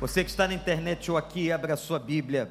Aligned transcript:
Você 0.00 0.24
que 0.24 0.30
está 0.30 0.48
na 0.48 0.54
internet 0.54 1.10
ou 1.10 1.18
aqui, 1.18 1.52
abra 1.52 1.74
a 1.74 1.76
sua 1.76 1.98
Bíblia. 1.98 2.50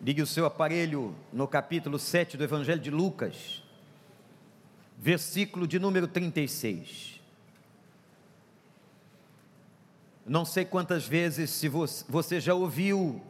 Ligue 0.00 0.22
o 0.22 0.26
seu 0.26 0.46
aparelho 0.46 1.14
no 1.30 1.46
capítulo 1.46 1.98
7 1.98 2.38
do 2.38 2.42
Evangelho 2.42 2.80
de 2.80 2.90
Lucas, 2.90 3.62
versículo 4.96 5.66
de 5.66 5.78
número 5.78 6.08
36. 6.08 7.20
Não 10.24 10.46
sei 10.46 10.64
quantas 10.64 11.06
vezes 11.06 11.50
se 11.50 11.68
você 11.68 12.40
já 12.40 12.54
ouviu 12.54 13.22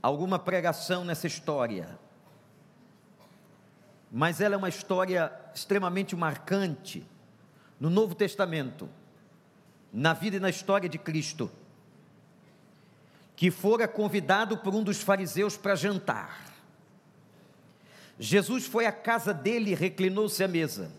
alguma 0.00 0.38
pregação 0.38 1.04
nessa 1.04 1.26
história, 1.26 1.98
mas 4.10 4.40
ela 4.40 4.54
é 4.54 4.56
uma 4.56 4.70
história 4.70 5.30
extremamente 5.54 6.16
marcante 6.16 7.06
no 7.78 7.90
Novo 7.90 8.14
Testamento, 8.14 8.88
na 9.92 10.14
vida 10.14 10.38
e 10.38 10.40
na 10.40 10.48
história 10.48 10.88
de 10.88 10.96
Cristo 10.96 11.50
que 13.36 13.50
fora 13.50 13.88
convidado 13.88 14.58
por 14.58 14.74
um 14.74 14.82
dos 14.82 15.02
fariseus 15.02 15.56
para 15.56 15.74
jantar. 15.74 16.54
Jesus 18.18 18.66
foi 18.66 18.86
à 18.86 18.92
casa 18.92 19.34
dele 19.34 19.72
e 19.72 19.74
reclinou-se 19.74 20.42
à 20.42 20.48
mesa. 20.48 20.92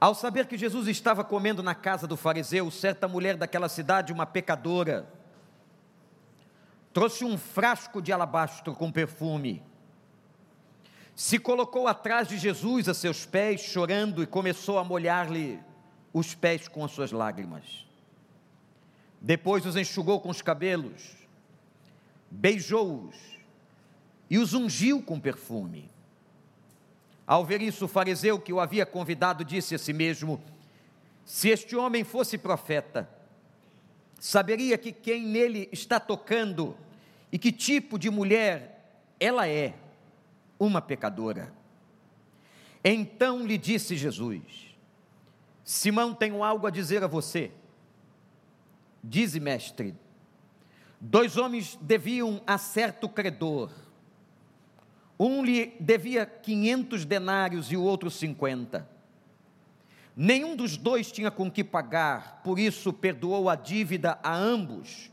Ao 0.00 0.14
saber 0.14 0.46
que 0.46 0.56
Jesus 0.56 0.86
estava 0.86 1.24
comendo 1.24 1.62
na 1.62 1.74
casa 1.74 2.06
do 2.06 2.16
fariseu, 2.16 2.70
certa 2.70 3.08
mulher 3.08 3.36
daquela 3.36 3.68
cidade, 3.68 4.12
uma 4.12 4.26
pecadora, 4.26 5.12
trouxe 6.92 7.24
um 7.24 7.36
frasco 7.36 8.00
de 8.00 8.12
alabastro 8.12 8.74
com 8.74 8.92
perfume, 8.92 9.62
se 11.16 11.36
colocou 11.36 11.88
atrás 11.88 12.28
de 12.28 12.38
Jesus 12.38 12.88
a 12.88 12.94
seus 12.94 13.26
pés, 13.26 13.60
chorando, 13.60 14.22
e 14.22 14.26
começou 14.26 14.78
a 14.78 14.84
molhar-lhe 14.84 15.58
os 16.12 16.32
pés 16.32 16.68
com 16.68 16.84
as 16.84 16.92
suas 16.92 17.10
lágrimas. 17.10 17.87
Depois 19.20 19.66
os 19.66 19.76
enxugou 19.76 20.20
com 20.20 20.28
os 20.28 20.40
cabelos, 20.40 21.16
beijou-os 22.30 23.16
e 24.30 24.38
os 24.38 24.54
ungiu 24.54 25.02
com 25.02 25.18
perfume. 25.18 25.90
Ao 27.26 27.44
ver 27.44 27.60
isso, 27.60 27.84
o 27.84 27.88
fariseu 27.88 28.38
que 28.38 28.52
o 28.52 28.60
havia 28.60 28.86
convidado 28.86 29.44
disse 29.44 29.74
a 29.74 29.78
si 29.78 29.92
mesmo: 29.92 30.40
Se 31.24 31.48
este 31.48 31.76
homem 31.76 32.04
fosse 32.04 32.38
profeta, 32.38 33.08
saberia 34.18 34.78
que 34.78 34.92
quem 34.92 35.26
nele 35.26 35.68
está 35.72 36.00
tocando 36.00 36.76
e 37.30 37.38
que 37.38 37.52
tipo 37.52 37.98
de 37.98 38.08
mulher 38.08 38.78
ela 39.20 39.46
é, 39.48 39.74
uma 40.58 40.80
pecadora. 40.80 41.52
Então 42.82 43.44
lhe 43.44 43.58
disse 43.58 43.96
Jesus: 43.96 44.74
Simão, 45.64 46.14
tenho 46.14 46.42
algo 46.42 46.66
a 46.66 46.70
dizer 46.70 47.04
a 47.04 47.06
você. 47.06 47.50
Dize, 49.08 49.40
mestre, 49.40 49.94
dois 51.00 51.38
homens 51.38 51.78
deviam 51.80 52.42
a 52.46 52.58
certo 52.58 53.08
credor. 53.08 53.70
Um 55.18 55.42
lhe 55.42 55.74
devia 55.80 56.26
quinhentos 56.26 57.06
denários 57.06 57.72
e 57.72 57.76
o 57.76 57.82
outro 57.82 58.10
cinquenta. 58.10 58.86
Nenhum 60.14 60.54
dos 60.54 60.76
dois 60.76 61.10
tinha 61.10 61.30
com 61.30 61.50
que 61.50 61.64
pagar, 61.64 62.42
por 62.44 62.58
isso 62.58 62.92
perdoou 62.92 63.48
a 63.48 63.54
dívida 63.54 64.18
a 64.22 64.36
ambos. 64.36 65.10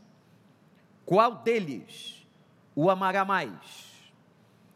Qual 1.06 1.36
deles 1.36 2.26
o 2.74 2.90
amará 2.90 3.24
mais? 3.24 3.56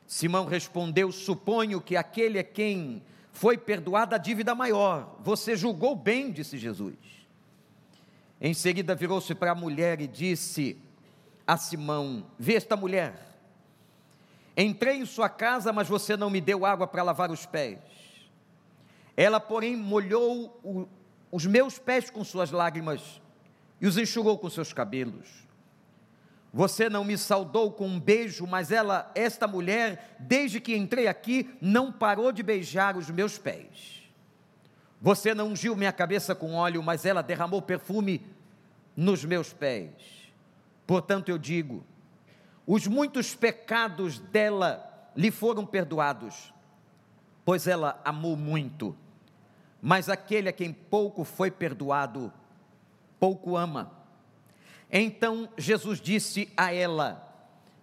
Simão 0.06 0.46
respondeu: 0.46 1.12
Suponho 1.12 1.78
que 1.78 1.94
aquele 1.94 2.38
é 2.38 2.42
quem 2.42 3.02
foi 3.32 3.58
perdoada 3.58 4.16
a 4.16 4.18
dívida 4.18 4.54
maior. 4.54 5.18
Você 5.20 5.54
julgou 5.56 5.94
bem, 5.94 6.32
disse 6.32 6.56
Jesus. 6.56 7.19
Em 8.40 8.54
seguida 8.54 8.94
virou-se 8.94 9.34
para 9.34 9.52
a 9.52 9.54
mulher 9.54 10.00
e 10.00 10.06
disse 10.06 10.78
a 11.46 11.56
Simão: 11.56 12.26
Vê 12.38 12.54
esta 12.54 12.74
mulher. 12.74 13.14
Entrei 14.56 14.96
em 14.96 15.06
sua 15.06 15.28
casa, 15.28 15.72
mas 15.72 15.88
você 15.88 16.16
não 16.16 16.30
me 16.30 16.40
deu 16.40 16.64
água 16.64 16.86
para 16.86 17.02
lavar 17.02 17.30
os 17.30 17.44
pés. 17.44 17.78
Ela, 19.16 19.38
porém, 19.38 19.76
molhou 19.76 20.58
o, 20.64 20.88
os 21.30 21.44
meus 21.44 21.78
pés 21.78 22.08
com 22.08 22.24
suas 22.24 22.50
lágrimas 22.50 23.20
e 23.80 23.86
os 23.86 23.98
enxugou 23.98 24.38
com 24.38 24.48
seus 24.48 24.72
cabelos. 24.72 25.28
Você 26.52 26.88
não 26.88 27.04
me 27.04 27.16
saudou 27.16 27.70
com 27.70 27.86
um 27.86 28.00
beijo, 28.00 28.46
mas 28.46 28.72
ela, 28.72 29.10
esta 29.14 29.46
mulher, 29.46 30.16
desde 30.18 30.60
que 30.60 30.74
entrei 30.74 31.06
aqui, 31.06 31.48
não 31.60 31.92
parou 31.92 32.32
de 32.32 32.42
beijar 32.42 32.96
os 32.96 33.08
meus 33.08 33.38
pés. 33.38 33.99
Você 35.00 35.34
não 35.34 35.48
ungiu 35.48 35.74
minha 35.74 35.92
cabeça 35.92 36.34
com 36.34 36.54
óleo, 36.54 36.82
mas 36.82 37.06
ela 37.06 37.22
derramou 37.22 37.62
perfume 37.62 38.26
nos 38.94 39.24
meus 39.24 39.52
pés. 39.52 39.92
Portanto, 40.86 41.30
eu 41.30 41.38
digo: 41.38 41.84
os 42.66 42.86
muitos 42.86 43.34
pecados 43.34 44.18
dela 44.18 45.10
lhe 45.16 45.30
foram 45.30 45.64
perdoados, 45.64 46.52
pois 47.44 47.66
ela 47.66 48.00
amou 48.04 48.36
muito. 48.36 48.94
Mas 49.80 50.10
aquele 50.10 50.50
a 50.50 50.52
quem 50.52 50.72
pouco 50.72 51.24
foi 51.24 51.50
perdoado, 51.50 52.30
pouco 53.18 53.56
ama. 53.56 53.90
Então 54.92 55.48
Jesus 55.56 55.98
disse 55.98 56.52
a 56.54 56.74
ela: 56.74 57.26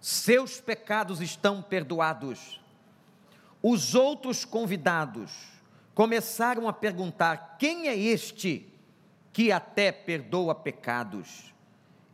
Seus 0.00 0.60
pecados 0.60 1.20
estão 1.20 1.60
perdoados. 1.60 2.60
Os 3.60 3.96
outros 3.96 4.44
convidados, 4.44 5.57
começaram 5.98 6.68
a 6.68 6.72
perguntar: 6.72 7.56
quem 7.58 7.88
é 7.88 7.98
este 7.98 8.72
que 9.32 9.50
até 9.50 9.90
perdoa 9.90 10.54
pecados? 10.54 11.52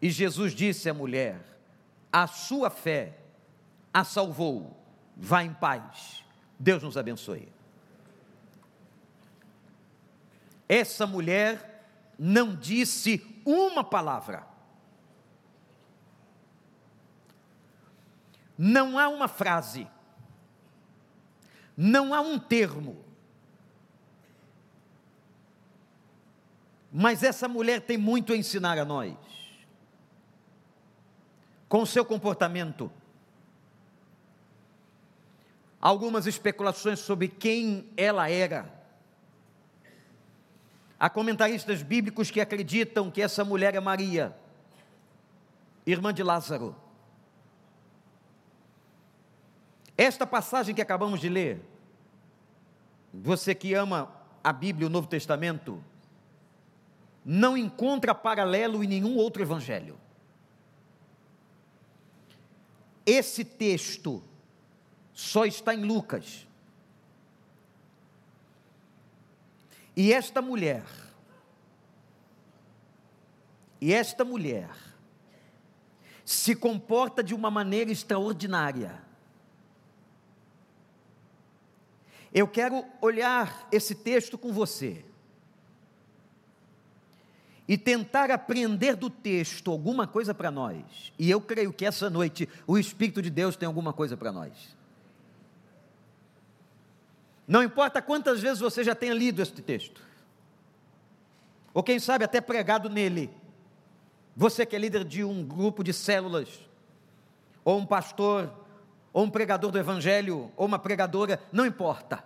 E 0.01 0.11
Jesus 0.11 0.55
disse 0.55 0.89
à 0.89 0.95
mulher: 0.95 1.39
a 2.11 2.27
sua 2.27 2.71
fé 2.71 3.19
a 3.93 4.03
salvou, 4.03 4.75
vá 5.15 5.45
em 5.45 5.53
paz. 5.53 6.25
Deus 6.59 6.83
nos 6.83 6.97
abençoe. 6.97 7.47
Essa 10.67 11.07
mulher 11.07 11.87
não 12.19 12.57
disse 12.57 13.23
uma 13.45 13.85
palavra. 13.85 14.47
Não 18.57 18.99
há 18.99 19.09
uma 19.09 19.29
frase, 19.29 19.87
não 21.77 22.15
há 22.15 22.23
um 22.23 22.39
termo, 22.39 23.04
Mas 26.97 27.25
essa 27.25 27.49
mulher 27.49 27.81
tem 27.81 27.99
muito 27.99 28.33
a 28.33 28.37
ensinar 28.37 28.79
a 28.79 28.85
nós. 28.85 29.17
Com 31.69 31.83
o 31.83 31.87
seu 31.87 32.05
comportamento. 32.05 32.89
Algumas 35.81 36.25
especulações 36.29 37.01
sobre 37.01 37.27
quem 37.27 37.91
ela 37.97 38.31
era. 38.31 38.73
Há 40.97 41.11
comentaristas 41.11 41.83
bíblicos 41.83 42.31
que 42.31 42.41
acreditam 42.41 43.11
que 43.11 43.21
essa 43.21 43.45
mulher 43.45 43.75
é 43.75 43.81
Maria, 43.81 44.33
irmã 45.85 46.15
de 46.15 46.23
Lázaro. 46.23 46.77
Esta 49.99 50.25
passagem 50.25 50.73
que 50.73 50.81
acabamos 50.81 51.19
de 51.19 51.29
ler, 51.29 51.61
você 53.13 53.53
que 53.53 53.75
ama 53.75 54.15
a 54.45 54.53
Bíblia, 54.53 54.87
o 54.87 54.91
Novo 54.91 55.09
Testamento, 55.09 55.83
não 57.25 57.57
encontra 57.57 58.15
paralelo 58.15 58.85
em 58.85 58.87
nenhum 58.87 59.17
outro 59.17 59.43
evangelho. 59.43 59.99
Esse 63.07 63.45
texto 63.45 64.23
só 65.13 65.47
está 65.47 65.75
em 65.75 65.85
Lucas. 65.85 66.47
E 69.97 70.13
esta 70.13 70.43
mulher, 70.43 70.85
e 73.81 73.93
esta 73.93 74.25
mulher, 74.25 74.71
se 76.25 76.55
comporta 76.55 77.23
de 77.23 77.35
uma 77.35 77.51
maneira 77.51 77.93
extraordinária. 77.93 79.03
Eu 82.33 82.49
quero 82.49 82.85
olhar 83.01 83.69
esse 83.71 83.95
texto 83.95 84.37
com 84.37 84.53
você 84.53 85.05
e 87.67 87.79
tentar 87.79 88.31
aprender 88.31 88.95
do 88.95 89.09
texto 89.09 89.71
alguma 89.71 90.07
coisa 90.07 90.35
para 90.35 90.51
nós. 90.51 91.13
E 91.19 91.31
eu 91.31 91.41
creio 91.41 91.73
que 91.73 91.85
essa 91.85 92.11
noite 92.11 92.49
o 92.67 92.79
Espírito 92.79 93.23
de 93.23 93.31
Deus 93.31 93.57
tem 93.57 93.67
alguma 93.67 93.93
coisa 93.93 94.17
para 94.17 94.31
nós. 94.31 94.53
Não 97.49 97.63
importa 97.63 98.03
quantas 98.03 98.41
vezes 98.41 98.61
você 98.61 98.85
já 98.85 98.95
tenha 98.95 99.15
lido 99.15 99.43
este 99.43 99.61
texto, 99.63 100.03
ou 101.73 101.83
quem 101.83 101.99
sabe 101.99 102.25
até 102.25 102.41
pregado 102.41 102.89
nele. 102.89 103.31
Você 104.37 104.67
que 104.67 104.75
é 104.75 104.79
líder 104.79 105.05
de 105.05 105.23
um 105.23 105.45
grupo 105.45 105.85
de 105.85 105.93
células, 105.93 106.49
ou 107.65 107.79
um 107.79 107.87
pastor, 107.87 108.53
ou 109.13 109.25
um 109.25 109.31
pregador 109.31 109.71
do 109.71 109.79
Evangelho, 109.79 110.51
ou 110.57 110.67
uma 110.67 110.79
pregadora, 110.79 111.41
não 111.53 111.65
importa. 111.65 112.25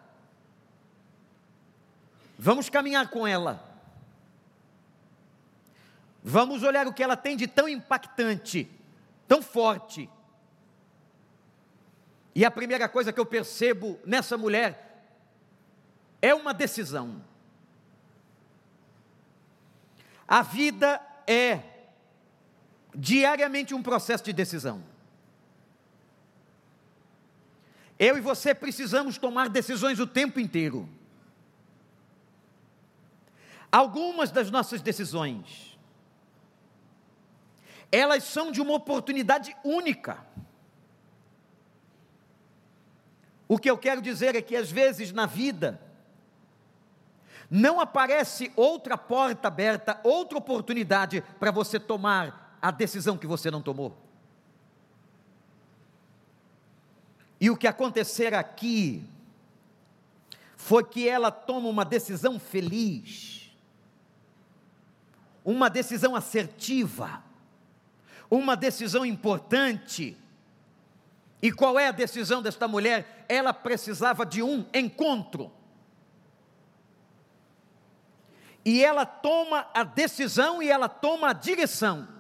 Vamos 2.39 2.71
caminhar 2.71 3.11
com 3.11 3.27
ela 3.27 3.68
Vamos 6.23 6.63
olhar 6.63 6.87
o 6.87 6.93
que 6.93 7.03
ela 7.03 7.17
tem 7.17 7.37
de 7.37 7.47
tão 7.47 7.69
impactante, 7.69 8.71
tão 9.27 9.41
forte. 9.41 10.11
E 12.35 12.45
a 12.45 12.51
primeira 12.51 12.89
coisa 12.89 13.13
que 13.13 13.21
eu 13.21 13.27
percebo 13.27 13.99
nessa 14.05 14.37
mulher 14.37 15.05
é 16.21 16.35
uma 16.35 16.53
decisão. 16.53 17.23
A 20.27 20.43
vida 20.43 21.01
é 21.27 21.63
diariamente 22.95 23.75
um 23.75 23.83
processo 23.83 24.25
de 24.25 24.33
decisão. 24.33 24.85
Eu 27.99 28.17
e 28.17 28.21
você 28.21 28.55
precisamos 28.55 29.19
tomar 29.19 29.49
decisões 29.49 29.99
o 29.99 30.07
tempo 30.07 30.39
inteiro. 30.39 30.89
Algumas 33.73 34.31
das 34.31 34.51
nossas 34.51 34.81
decisões, 34.81 35.68
elas 37.91 38.25
são 38.25 38.53
de 38.53 38.61
uma 38.61 38.75
oportunidade 38.75 39.57
única. 39.65 40.27
O 43.47 43.59
que 43.59 43.71
eu 43.71 43.79
quero 43.79 44.03
dizer 44.03 44.37
é 44.37 44.43
que 44.43 44.55
às 44.55 44.71
vezes 44.71 45.11
na 45.11 45.25
vida, 45.25 45.81
não 47.51 47.81
aparece 47.81 48.53
outra 48.55 48.99
porta 48.99 49.49
aberta, 49.49 49.99
outra 50.05 50.37
oportunidade 50.37 51.23
para 51.41 51.51
você 51.51 51.81
tomar 51.81 52.59
a 52.61 52.71
decisão 52.71 53.17
que 53.17 53.27
você 53.27 53.51
não 53.51 53.63
tomou. 53.63 53.97
E 57.41 57.49
o 57.49 57.57
que 57.57 57.67
acontecer 57.67 58.35
aqui 58.35 59.03
foi 60.57 60.85
que 60.85 61.09
ela 61.09 61.31
toma 61.31 61.69
uma 61.69 61.85
decisão 61.85 62.39
feliz, 62.39 63.51
uma 65.45 65.71
decisão 65.71 66.15
assertiva, 66.15 67.23
uma 68.31 68.57
decisão 68.57 69.05
importante. 69.05 70.17
E 71.41 71.53
qual 71.53 71.79
é 71.79 71.89
a 71.89 71.93
decisão 71.93 72.43
desta 72.43 72.67
mulher? 72.67 73.25
Ela 73.29 73.53
precisava 73.53 74.27
de 74.27 74.43
um 74.43 74.67
encontro. 74.75 75.53
E 78.65 78.85
ela 78.85 79.07
toma 79.07 79.69
a 79.73 79.85
decisão 79.85 80.63
e 80.63 80.69
ela 80.69 80.89
toma 80.89 81.31
a 81.31 81.33
direção. 81.33 82.19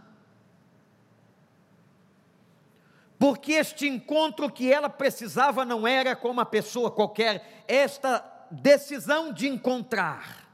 porque 3.18 3.52
este 3.52 3.88
encontro 3.88 4.50
que 4.50 4.72
ela 4.72 4.88
precisava 4.88 5.64
não 5.64 5.86
era 5.86 6.14
com 6.14 6.30
uma 6.30 6.46
pessoa 6.46 6.90
qualquer, 6.90 7.64
esta 7.66 8.24
decisão 8.50 9.32
de 9.32 9.48
encontrar. 9.48 10.48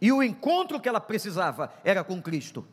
E 0.00 0.10
o 0.10 0.22
encontro 0.22 0.80
que 0.80 0.88
ela 0.88 1.00
precisava 1.00 1.72
era 1.84 2.02
com 2.02 2.20
Cristo. 2.20 2.66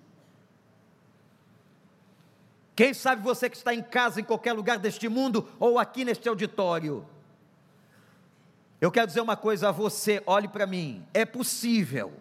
Quem 2.82 2.96
sabe 2.96 3.22
você 3.22 3.48
que 3.48 3.56
está 3.56 3.76
em 3.76 3.84
casa, 3.84 4.20
em 4.20 4.24
qualquer 4.24 4.54
lugar 4.54 4.80
deste 4.80 5.08
mundo, 5.08 5.48
ou 5.60 5.78
aqui 5.78 6.04
neste 6.04 6.28
auditório. 6.28 7.08
Eu 8.82 8.92
quero 8.92 9.06
dizer 9.06 9.22
uma 9.22 9.38
coisa 9.38 9.70
a 9.70 9.72
você, 9.72 10.24
olhe 10.26 10.48
para 10.48 10.66
mim. 10.66 11.06
É 11.14 11.24
possível 11.24 12.12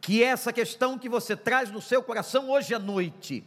que 0.00 0.20
essa 0.20 0.52
questão 0.52 0.98
que 0.98 1.08
você 1.08 1.36
traz 1.36 1.70
no 1.70 1.80
seu 1.80 2.02
coração 2.02 2.50
hoje 2.50 2.74
à 2.74 2.78
noite, 2.80 3.44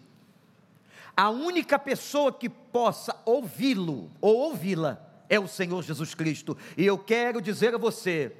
a 1.17 1.29
única 1.29 1.77
pessoa 1.77 2.31
que 2.31 2.47
possa 2.47 3.13
ouvi-lo 3.25 4.09
ou 4.21 4.37
ouvi-la 4.37 5.05
é 5.27 5.37
o 5.37 5.49
Senhor 5.49 5.83
Jesus 5.83 6.15
Cristo. 6.15 6.57
E 6.77 6.85
eu 6.85 6.97
quero 6.97 7.41
dizer 7.41 7.75
a 7.75 7.77
você 7.77 8.37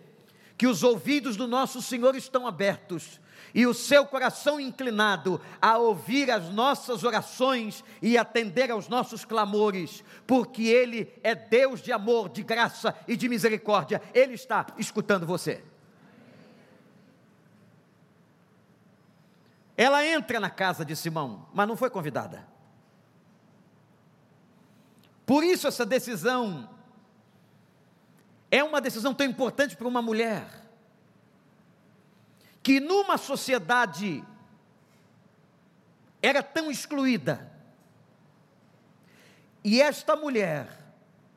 que 0.61 0.67
os 0.67 0.83
ouvidos 0.83 1.35
do 1.35 1.47
nosso 1.47 1.81
Senhor 1.81 2.15
estão 2.15 2.45
abertos 2.45 3.19
e 3.51 3.65
o 3.65 3.73
seu 3.73 4.05
coração 4.05 4.59
inclinado 4.59 5.41
a 5.59 5.79
ouvir 5.79 6.29
as 6.29 6.51
nossas 6.51 7.03
orações 7.03 7.83
e 7.99 8.15
atender 8.15 8.69
aos 8.69 8.87
nossos 8.87 9.25
clamores, 9.25 10.03
porque 10.27 10.61
Ele 10.61 11.11
é 11.23 11.33
Deus 11.33 11.81
de 11.81 11.91
amor, 11.91 12.29
de 12.29 12.43
graça 12.43 12.95
e 13.07 13.17
de 13.17 13.27
misericórdia. 13.27 14.03
Ele 14.13 14.35
está 14.35 14.67
escutando 14.77 15.25
você. 15.25 15.63
Ela 19.75 20.05
entra 20.05 20.39
na 20.39 20.51
casa 20.51 20.85
de 20.85 20.95
Simão, 20.95 21.49
mas 21.55 21.67
não 21.67 21.75
foi 21.75 21.89
convidada. 21.89 22.47
Por 25.25 25.43
isso, 25.43 25.67
essa 25.67 25.87
decisão 25.87 26.69
é 28.51 28.61
uma 28.61 28.81
decisão 28.81 29.13
tão 29.13 29.25
importante 29.25 29.77
para 29.77 29.87
uma 29.87 30.01
mulher, 30.01 30.45
que 32.61 32.79
numa 32.79 33.17
sociedade 33.17 34.23
era 36.21 36.43
tão 36.43 36.69
excluída, 36.69 37.49
e 39.63 39.81
esta 39.81 40.15
mulher 40.15 40.67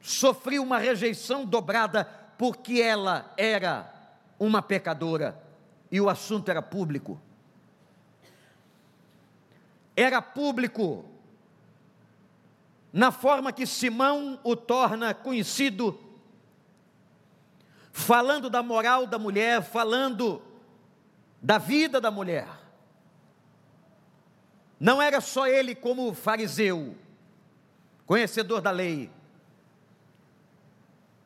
sofreu 0.00 0.62
uma 0.62 0.78
rejeição 0.78 1.46
dobrada 1.46 2.05
porque 2.37 2.81
ela 2.81 3.32
era 3.37 3.90
uma 4.38 4.61
pecadora 4.61 5.40
e 5.90 6.00
o 6.00 6.08
assunto 6.08 6.49
era 6.50 6.61
público. 6.61 7.20
Era 9.96 10.20
público 10.20 11.05
na 12.93 13.11
forma 13.11 13.52
que 13.52 13.66
Simão 13.66 14.38
o 14.44 14.55
torna 14.55 15.14
conhecido, 15.14 15.99
falando 17.96 18.50
da 18.50 18.61
moral 18.61 19.06
da 19.06 19.20
mulher, 19.20 19.62
falando 19.62 20.43
da 21.41 21.58
vida 21.58 22.00
da 22.00 22.11
mulher. 22.11 22.49
Não 24.81 25.00
era 25.00 25.20
só 25.20 25.46
ele 25.46 25.76
como 25.76 26.12
fariseu, 26.12 26.96
conhecedor 28.05 28.61
da 28.61 28.73
lei, 28.73 29.12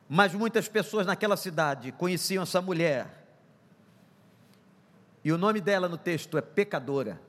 mas 0.07 0.35
muitas 0.35 0.67
pessoas 0.67 1.07
naquela 1.07 1.35
cidade 1.35 1.91
conheciam 1.91 2.43
essa 2.43 2.61
mulher. 2.61 3.25
E 5.23 5.31
o 5.31 5.39
nome 5.39 5.59
dela 5.59 5.89
no 5.89 5.97
texto 5.97 6.37
é 6.37 6.41
pecadora. 6.41 7.19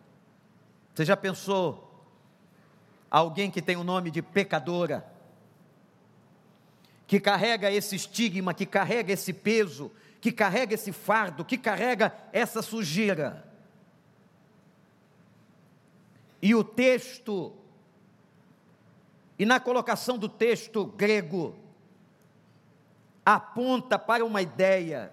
Você 0.94 1.06
já 1.06 1.16
pensou 1.16 2.04
alguém 3.10 3.50
que 3.50 3.62
tem 3.62 3.76
o 3.76 3.84
nome 3.84 4.10
de 4.10 4.20
pecadora, 4.20 5.02
que 7.10 7.18
carrega 7.18 7.72
esse 7.72 7.96
estigma, 7.96 8.54
que 8.54 8.64
carrega 8.64 9.12
esse 9.12 9.32
peso, 9.32 9.90
que 10.20 10.30
carrega 10.30 10.74
esse 10.74 10.92
fardo, 10.92 11.44
que 11.44 11.58
carrega 11.58 12.16
essa 12.32 12.62
sujeira. 12.62 13.44
E 16.40 16.54
o 16.54 16.62
texto, 16.62 17.52
e 19.36 19.44
na 19.44 19.58
colocação 19.58 20.16
do 20.16 20.28
texto 20.28 20.86
grego, 20.86 21.58
aponta 23.26 23.98
para 23.98 24.24
uma 24.24 24.40
ideia 24.40 25.12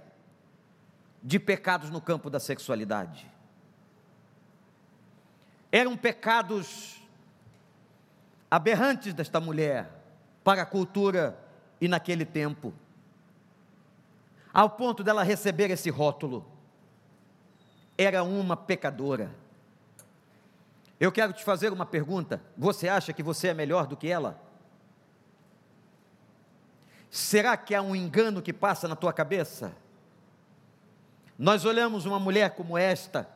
de 1.24 1.40
pecados 1.40 1.90
no 1.90 2.00
campo 2.00 2.30
da 2.30 2.40
sexualidade. 2.40 3.26
Eram 5.72 5.98
pecados 5.98 7.02
aberrantes 8.52 9.16
desta 9.16 9.40
mulher 9.40 9.90
para 10.44 10.62
a 10.62 10.66
cultura 10.66 11.47
e 11.80 11.88
naquele 11.88 12.26
tempo, 12.26 12.74
ao 14.54 14.70
ponto 14.70 15.04
dela 15.04 15.24
receber 15.24 15.70
esse 15.70 15.90
rótulo. 15.90 16.46
Era 17.98 18.24
uma 18.24 18.56
pecadora. 18.56 19.32
Eu 21.00 21.12
quero 21.12 21.34
te 21.34 21.44
fazer 21.44 21.72
uma 21.72 21.86
pergunta: 21.86 22.42
você 22.58 22.88
acha 22.88 23.14
que 23.14 23.22
você 23.22 23.50
é 23.50 23.54
melhor 23.54 23.88
do 23.88 23.98
que 23.98 24.08
ela? 24.08 24.42
Será 27.10 27.56
que 27.56 27.74
há 27.74 27.82
um 27.82 27.96
engano 27.96 28.42
que 28.42 28.54
passa 28.54 28.88
na 28.88 28.96
tua 28.96 29.14
cabeça? 29.14 29.74
Nós 31.38 31.66
olhamos 31.66 32.06
uma 32.06 32.20
mulher 32.20 32.56
como 32.56 32.78
esta, 32.78 33.30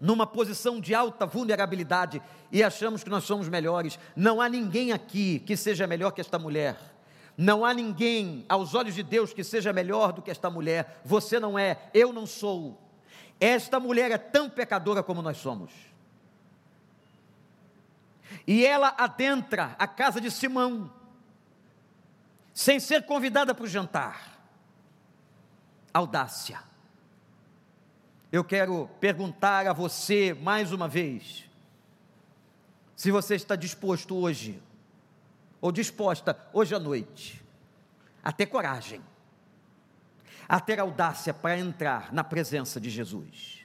numa 0.00 0.26
posição 0.26 0.80
de 0.80 0.94
alta 0.94 1.26
vulnerabilidade 1.26 2.20
e 2.52 2.62
achamos 2.62 3.02
que 3.02 3.10
nós 3.10 3.24
somos 3.24 3.48
melhores. 3.48 3.98
Não 4.14 4.40
há 4.40 4.48
ninguém 4.48 4.92
aqui 4.92 5.40
que 5.40 5.56
seja 5.56 5.86
melhor 5.86 6.12
que 6.12 6.20
esta 6.20 6.38
mulher. 6.38 6.76
Não 7.36 7.64
há 7.64 7.74
ninguém 7.74 8.44
aos 8.48 8.74
olhos 8.74 8.94
de 8.94 9.02
Deus 9.02 9.32
que 9.32 9.44
seja 9.44 9.72
melhor 9.72 10.12
do 10.12 10.22
que 10.22 10.30
esta 10.30 10.50
mulher. 10.50 11.00
Você 11.04 11.38
não 11.38 11.58
é, 11.58 11.90
eu 11.92 12.12
não 12.12 12.26
sou. 12.26 12.80
Esta 13.38 13.78
mulher 13.78 14.10
é 14.10 14.18
tão 14.18 14.48
pecadora 14.48 15.02
como 15.02 15.20
nós 15.20 15.36
somos. 15.36 15.72
E 18.46 18.64
ela 18.64 18.94
adentra 18.96 19.74
a 19.78 19.86
casa 19.86 20.20
de 20.20 20.30
Simão, 20.30 20.90
sem 22.54 22.80
ser 22.80 23.04
convidada 23.04 23.54
para 23.54 23.64
o 23.64 23.68
jantar. 23.68 24.38
Audácia 25.92 26.75
eu 28.36 28.44
quero 28.44 28.88
perguntar 29.00 29.66
a 29.66 29.72
você 29.72 30.34
mais 30.34 30.70
uma 30.70 30.86
vez: 30.86 31.48
se 32.94 33.10
você 33.10 33.34
está 33.34 33.56
disposto 33.56 34.14
hoje, 34.14 34.62
ou 35.60 35.72
disposta 35.72 36.38
hoje 36.52 36.74
à 36.74 36.78
noite, 36.78 37.42
a 38.22 38.30
ter 38.30 38.46
coragem, 38.46 39.00
a 40.46 40.60
ter 40.60 40.78
audácia 40.78 41.32
para 41.32 41.58
entrar 41.58 42.12
na 42.12 42.22
presença 42.22 42.78
de 42.78 42.90
Jesus. 42.90 43.64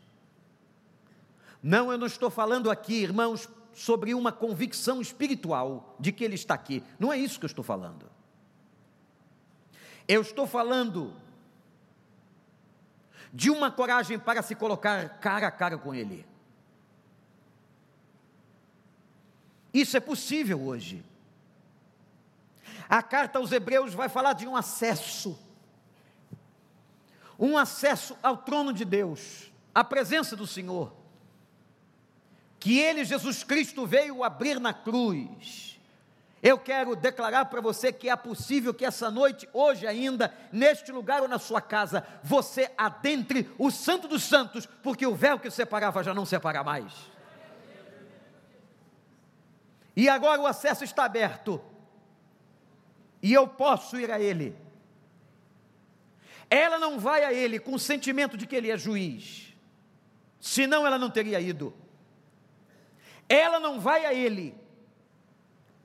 Não, 1.61 1.91
eu 1.91 1.97
não 1.97 2.07
estou 2.07 2.29
falando 2.29 2.71
aqui, 2.71 3.03
irmãos, 3.03 3.49
sobre 3.73 4.13
uma 4.13 4.31
convicção 4.31 5.01
espiritual 5.01 5.95
de 5.99 6.11
que 6.11 6.23
ele 6.23 6.35
está 6.35 6.53
aqui. 6.53 6.81
Não 6.97 7.11
é 7.11 7.17
isso 7.17 7.39
que 7.39 7.45
eu 7.45 7.49
estou 7.49 7.63
falando. 7.63 8.09
Eu 10.07 10.21
estou 10.21 10.47
falando 10.47 11.13
de 13.33 13.49
uma 13.49 13.71
coragem 13.71 14.17
para 14.19 14.41
se 14.41 14.55
colocar 14.55 15.19
cara 15.19 15.47
a 15.47 15.51
cara 15.51 15.77
com 15.77 15.93
ele. 15.93 16.25
Isso 19.73 19.95
é 19.95 19.99
possível 19.99 20.61
hoje. 20.61 21.03
A 22.89 23.01
carta 23.01 23.39
aos 23.39 23.51
Hebreus 23.51 23.93
vai 23.93 24.09
falar 24.09 24.33
de 24.33 24.45
um 24.45 24.55
acesso, 24.55 25.39
um 27.39 27.57
acesso 27.57 28.17
ao 28.21 28.37
trono 28.37 28.73
de 28.73 28.83
Deus, 28.83 29.51
à 29.73 29.83
presença 29.83 30.35
do 30.35 30.45
Senhor, 30.45 30.93
que 32.59 32.77
Ele, 32.79 33.05
Jesus 33.05 33.43
Cristo, 33.43 33.87
veio 33.87 34.23
abrir 34.23 34.59
na 34.59 34.73
cruz. 34.73 35.70
Eu 36.41 36.57
quero 36.57 36.95
declarar 36.95 37.45
para 37.45 37.61
você 37.61 37.93
que 37.93 38.09
é 38.09 38.15
possível 38.15 38.73
que 38.73 38.83
essa 38.83 39.11
noite, 39.11 39.47
hoje 39.53 39.85
ainda, 39.85 40.33
neste 40.51 40.91
lugar 40.91 41.21
ou 41.21 41.27
na 41.27 41.37
sua 41.37 41.61
casa, 41.61 42.05
você 42.23 42.71
adentre 42.75 43.47
o 43.59 43.69
Santo 43.69 44.07
dos 44.07 44.23
Santos, 44.23 44.65
porque 44.81 45.05
o 45.05 45.13
véu 45.13 45.37
que 45.37 45.51
separava 45.51 46.03
já 46.03 46.15
não 46.15 46.25
separa 46.25 46.63
mais. 46.63 46.91
E 49.95 50.09
agora 50.09 50.41
o 50.41 50.47
acesso 50.47 50.83
está 50.83 51.05
aberto 51.05 51.61
e 53.21 53.31
eu 53.31 53.47
posso 53.47 53.99
ir 53.99 54.09
a 54.09 54.19
Ele. 54.19 54.57
Ela 56.49 56.79
não 56.79 56.97
vai 56.97 57.23
a 57.23 57.31
Ele 57.31 57.59
com 57.59 57.75
o 57.75 57.79
sentimento 57.79 58.35
de 58.35 58.47
que 58.47 58.55
Ele 58.55 58.71
é 58.71 58.77
juiz, 58.77 59.53
senão 60.39 60.87
ela 60.87 60.97
não 60.97 61.11
teria 61.11 61.39
ido. 61.39 61.71
Ela 63.29 63.59
não 63.59 63.79
vai 63.79 64.05
a 64.05 64.13
Ele 64.13 64.60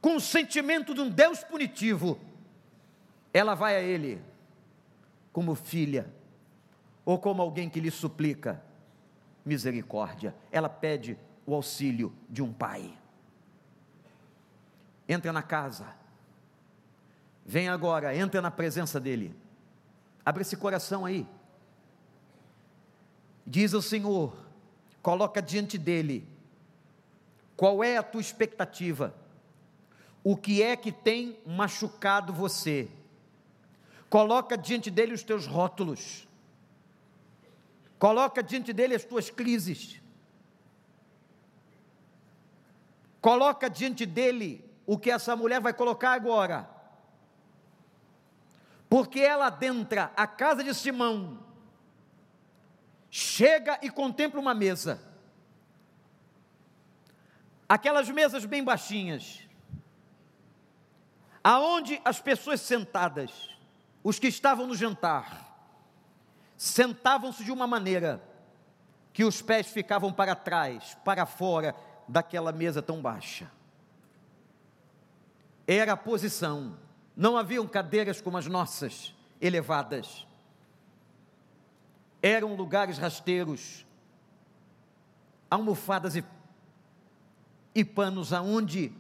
com 0.00 0.16
o 0.16 0.20
sentimento 0.20 0.94
de 0.94 1.00
um 1.00 1.08
Deus 1.10 1.42
punitivo, 1.42 2.18
ela 3.32 3.54
vai 3.54 3.76
a 3.76 3.80
Ele 3.80 4.20
como 5.32 5.54
filha, 5.54 6.06
ou 7.04 7.18
como 7.18 7.42
alguém 7.42 7.68
que 7.68 7.80
lhe 7.80 7.90
suplica 7.90 8.62
misericórdia, 9.44 10.34
ela 10.50 10.68
pede 10.68 11.18
o 11.44 11.54
auxílio 11.54 12.12
de 12.28 12.42
um 12.42 12.52
pai. 12.52 12.96
Entra 15.08 15.32
na 15.32 15.42
casa, 15.42 15.94
Vem 17.48 17.68
agora, 17.68 18.14
entra 18.14 18.42
na 18.42 18.50
presença 18.50 18.98
dEle. 18.98 19.32
Abre 20.24 20.42
esse 20.42 20.56
coração 20.56 21.06
aí. 21.06 21.24
Diz 23.46 23.72
o 23.72 23.80
Senhor, 23.80 24.36
coloca 25.00 25.40
diante 25.40 25.78
dEle. 25.78 26.28
Qual 27.56 27.84
é 27.84 27.96
a 27.96 28.02
tua 28.02 28.20
expectativa? 28.20 29.14
O 30.28 30.36
que 30.36 30.60
é 30.60 30.74
que 30.74 30.90
tem 30.90 31.38
machucado 31.46 32.32
você? 32.32 32.88
Coloca 34.10 34.58
diante 34.58 34.90
dele 34.90 35.14
os 35.14 35.22
teus 35.22 35.46
rótulos. 35.46 36.26
Coloca 37.96 38.42
diante 38.42 38.72
dele 38.72 38.96
as 38.96 39.04
tuas 39.04 39.30
crises. 39.30 40.00
Coloca 43.20 43.70
diante 43.70 44.04
dele 44.04 44.68
o 44.84 44.98
que 44.98 45.12
essa 45.12 45.36
mulher 45.36 45.60
vai 45.60 45.72
colocar 45.72 46.12
agora 46.14 46.74
porque 48.88 49.20
ela 49.20 49.46
adentra 49.46 50.12
a 50.16 50.26
casa 50.26 50.62
de 50.62 50.72
Simão, 50.72 51.40
chega 53.10 53.78
e 53.82 53.90
contempla 53.90 54.40
uma 54.40 54.54
mesa, 54.54 55.02
aquelas 57.68 58.08
mesas 58.08 58.44
bem 58.44 58.62
baixinhas, 58.62 59.45
aonde 61.48 62.00
as 62.04 62.20
pessoas 62.20 62.60
sentadas, 62.60 63.56
os 64.02 64.18
que 64.18 64.26
estavam 64.26 64.66
no 64.66 64.74
jantar, 64.74 65.56
sentavam-se 66.56 67.44
de 67.44 67.52
uma 67.52 67.68
maneira 67.68 68.20
que 69.12 69.22
os 69.22 69.40
pés 69.40 69.68
ficavam 69.68 70.12
para 70.12 70.34
trás, 70.34 70.96
para 71.04 71.24
fora 71.24 71.72
daquela 72.08 72.50
mesa 72.50 72.82
tão 72.82 73.00
baixa. 73.00 73.48
Era 75.68 75.92
a 75.92 75.96
posição 75.96 76.76
não 77.14 77.36
haviam 77.36 77.64
cadeiras 77.64 78.20
como 78.20 78.36
as 78.36 78.48
nossas, 78.48 79.14
elevadas. 79.40 80.26
Eram 82.20 82.56
lugares 82.56 82.98
rasteiros, 82.98 83.86
almofadas 85.48 86.16
e, 86.16 86.24
e 87.72 87.84
panos 87.84 88.32
aonde 88.32 88.92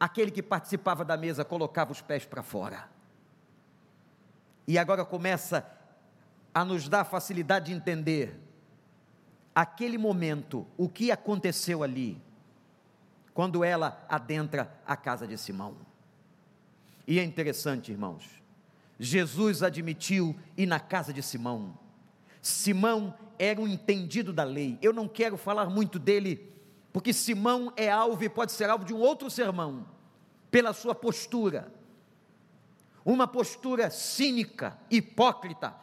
aquele 0.00 0.30
que 0.30 0.42
participava 0.42 1.04
da 1.04 1.16
mesa 1.16 1.44
colocava 1.44 1.92
os 1.92 2.00
pés 2.00 2.24
para 2.24 2.42
fora. 2.42 2.88
E 4.66 4.78
agora 4.78 5.04
começa 5.04 5.70
a 6.54 6.64
nos 6.64 6.88
dar 6.88 7.04
facilidade 7.04 7.66
de 7.66 7.72
entender 7.72 8.40
aquele 9.54 9.98
momento, 9.98 10.66
o 10.78 10.88
que 10.88 11.10
aconteceu 11.10 11.82
ali, 11.82 12.20
quando 13.34 13.62
ela 13.62 14.04
adentra 14.08 14.72
a 14.86 14.96
casa 14.96 15.26
de 15.26 15.36
Simão. 15.36 15.76
E 17.06 17.18
é 17.18 17.24
interessante, 17.24 17.92
irmãos, 17.92 18.24
Jesus 18.98 19.62
admitiu 19.62 20.36
ir 20.56 20.66
na 20.66 20.80
casa 20.80 21.12
de 21.12 21.22
Simão. 21.22 21.76
Simão 22.40 23.14
era 23.38 23.60
um 23.60 23.68
entendido 23.68 24.32
da 24.32 24.44
lei. 24.44 24.78
Eu 24.80 24.92
não 24.92 25.08
quero 25.08 25.36
falar 25.36 25.66
muito 25.66 25.98
dele, 25.98 26.52
porque 26.92 27.12
Simão 27.12 27.72
é 27.76 27.90
alvo 27.90 28.24
e 28.24 28.28
pode 28.28 28.52
ser 28.52 28.68
alvo 28.68 28.84
de 28.84 28.92
um 28.92 28.98
outro 28.98 29.30
sermão, 29.30 29.86
pela 30.50 30.72
sua 30.72 30.94
postura. 30.94 31.72
Uma 33.04 33.26
postura 33.26 33.90
cínica, 33.90 34.76
hipócrita, 34.90 35.74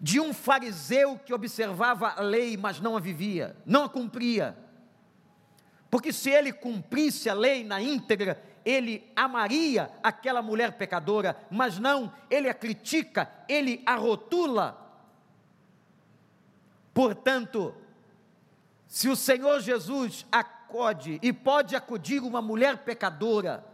de 0.00 0.18
um 0.18 0.34
fariseu 0.34 1.18
que 1.18 1.32
observava 1.32 2.08
a 2.16 2.20
lei, 2.20 2.56
mas 2.56 2.80
não 2.80 2.96
a 2.96 3.00
vivia, 3.00 3.56
não 3.64 3.84
a 3.84 3.88
cumpria. 3.88 4.56
Porque 5.90 6.12
se 6.12 6.30
ele 6.30 6.52
cumprisse 6.52 7.30
a 7.30 7.34
lei 7.34 7.62
na 7.62 7.80
íntegra, 7.80 8.42
ele 8.64 9.08
amaria 9.14 9.90
aquela 10.02 10.42
mulher 10.42 10.72
pecadora, 10.72 11.36
mas 11.50 11.78
não, 11.78 12.12
ele 12.28 12.48
a 12.48 12.54
critica, 12.54 13.30
ele 13.48 13.82
a 13.86 13.94
rotula. 13.94 14.80
Portanto, 16.92 17.74
se 18.94 19.08
o 19.08 19.16
Senhor 19.16 19.58
Jesus 19.58 20.24
acode 20.30 21.18
e 21.20 21.32
pode 21.32 21.74
acudir 21.74 22.22
uma 22.22 22.40
mulher 22.40 22.84
pecadora 22.84 23.66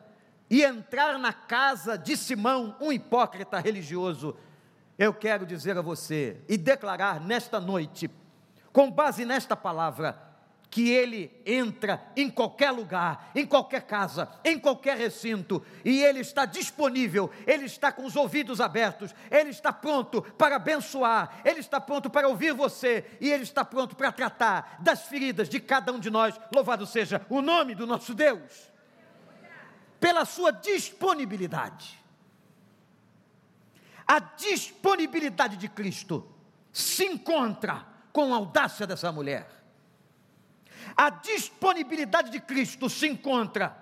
e 0.48 0.64
entrar 0.64 1.18
na 1.18 1.30
casa 1.30 1.98
de 1.98 2.16
Simão, 2.16 2.74
um 2.80 2.90
hipócrita 2.90 3.60
religioso, 3.60 4.34
eu 4.98 5.12
quero 5.12 5.44
dizer 5.44 5.76
a 5.76 5.82
você 5.82 6.40
e 6.48 6.56
declarar 6.56 7.20
nesta 7.20 7.60
noite, 7.60 8.10
com 8.72 8.90
base 8.90 9.26
nesta 9.26 9.54
palavra, 9.54 10.18
que 10.70 10.88
ele 10.88 11.42
entra 11.44 12.00
em 12.16 12.30
qualquer 12.30 12.70
lugar, 12.70 13.32
em 13.34 13.44
qualquer 13.44 13.82
casa, 13.82 14.30
em 14.44 14.56
qualquer 14.56 14.96
recinto, 14.96 15.64
e 15.84 16.00
ele 16.02 16.20
está 16.20 16.46
disponível, 16.46 17.28
ele 17.44 17.64
está 17.64 17.90
com 17.90 18.04
os 18.04 18.14
ouvidos 18.14 18.60
abertos, 18.60 19.12
ele 19.30 19.50
está 19.50 19.72
pronto 19.72 20.22
para 20.22 20.56
abençoar, 20.56 21.40
ele 21.44 21.58
está 21.58 21.80
pronto 21.80 22.08
para 22.08 22.28
ouvir 22.28 22.54
você, 22.54 23.04
e 23.20 23.32
ele 23.32 23.42
está 23.42 23.64
pronto 23.64 23.96
para 23.96 24.12
tratar 24.12 24.76
das 24.80 25.06
feridas 25.06 25.48
de 25.48 25.58
cada 25.58 25.92
um 25.92 25.98
de 25.98 26.08
nós. 26.08 26.38
Louvado 26.54 26.86
seja 26.86 27.26
o 27.28 27.42
nome 27.42 27.74
do 27.74 27.86
nosso 27.86 28.14
Deus, 28.14 28.70
pela 29.98 30.24
sua 30.24 30.52
disponibilidade. 30.52 31.98
A 34.06 34.20
disponibilidade 34.20 35.56
de 35.56 35.68
Cristo 35.68 36.32
se 36.72 37.04
encontra 37.04 37.84
com 38.12 38.32
a 38.32 38.36
audácia 38.36 38.86
dessa 38.86 39.10
mulher 39.10 39.60
a 40.96 41.10
disponibilidade 41.10 42.30
de 42.30 42.40
Cristo 42.40 42.88
se 42.88 43.06
encontra 43.06 43.76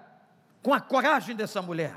com 0.63 0.75
a 0.75 0.81
coragem 0.81 1.35
dessa 1.35 1.63
mulher. 1.63 1.97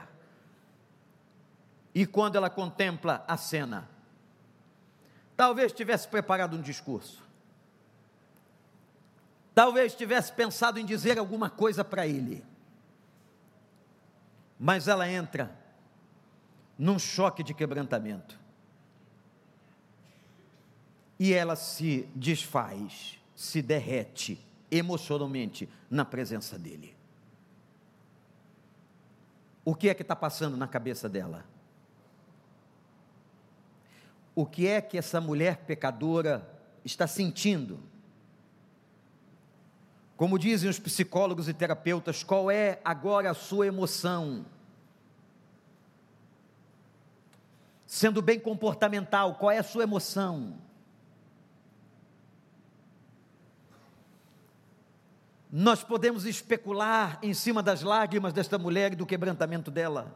E 1.93 2.05
quando 2.05 2.36
ela 2.36 2.50
contempla 2.50 3.24
a 3.27 3.36
cena, 3.36 3.89
talvez 5.36 5.72
tivesse 5.74 6.08
preparado 6.08 6.55
um 6.55 6.62
discurso, 6.62 7.22
talvez 9.53 9.93
tivesse 9.93 10.31
pensado 10.31 10.79
em 10.79 10.86
dizer 10.86 11.20
alguma 11.20 11.50
coisa 11.50 11.84
para 11.84 12.08
ele, 12.08 12.46
mas 14.58 14.88
ela 14.88 15.10
entra 15.10 15.53
num 16.77 16.98
choque 16.98 17.43
de 17.43 17.53
quebrantamento. 17.53 18.39
E 21.20 21.34
ela 21.34 21.55
se 21.55 22.10
desfaz, 22.15 23.20
se 23.36 23.62
derrete 23.62 24.50
emocionalmente 24.72 25.70
na 25.90 26.06
presença 26.06 26.58
dele. 26.58 26.96
O 29.63 29.75
que 29.75 29.90
é 29.90 29.94
que 29.94 30.01
está 30.01 30.16
passando 30.16 30.58
na 30.58 30.68
cabeça 30.68 31.08
dela? 31.08 31.46
O 34.34 34.46
que 34.46 34.66
é 34.66 34.82
que 34.82 34.98
essa 34.98 35.20
mulher 35.20 35.58
pecadora 35.58 36.50
está 36.84 37.06
sentindo? 37.06 37.80
Como 40.16 40.40
dizem 40.40 40.70
os 40.70 40.80
psicólogos 40.80 41.50
e 41.50 41.54
terapeutas, 41.54 42.24
qual 42.24 42.50
é 42.50 42.80
agora 42.86 43.32
a 43.32 43.34
sua 43.34 43.68
emoção? 43.68 44.46
Sendo 47.86 48.22
bem 48.22 48.40
comportamental, 48.40 49.36
qual 49.36 49.51
é 49.51 49.58
a 49.58 49.63
sua 49.63 49.84
emoção? 49.84 50.58
Nós 55.51 55.84
podemos 55.84 56.25
especular 56.25 57.20
em 57.22 57.34
cima 57.34 57.62
das 57.62 57.81
lágrimas 57.81 58.31
desta 58.31 58.58
mulher 58.58 58.93
e 58.93 58.96
do 58.96 59.05
quebrantamento 59.05 59.70
dela. 59.70 60.15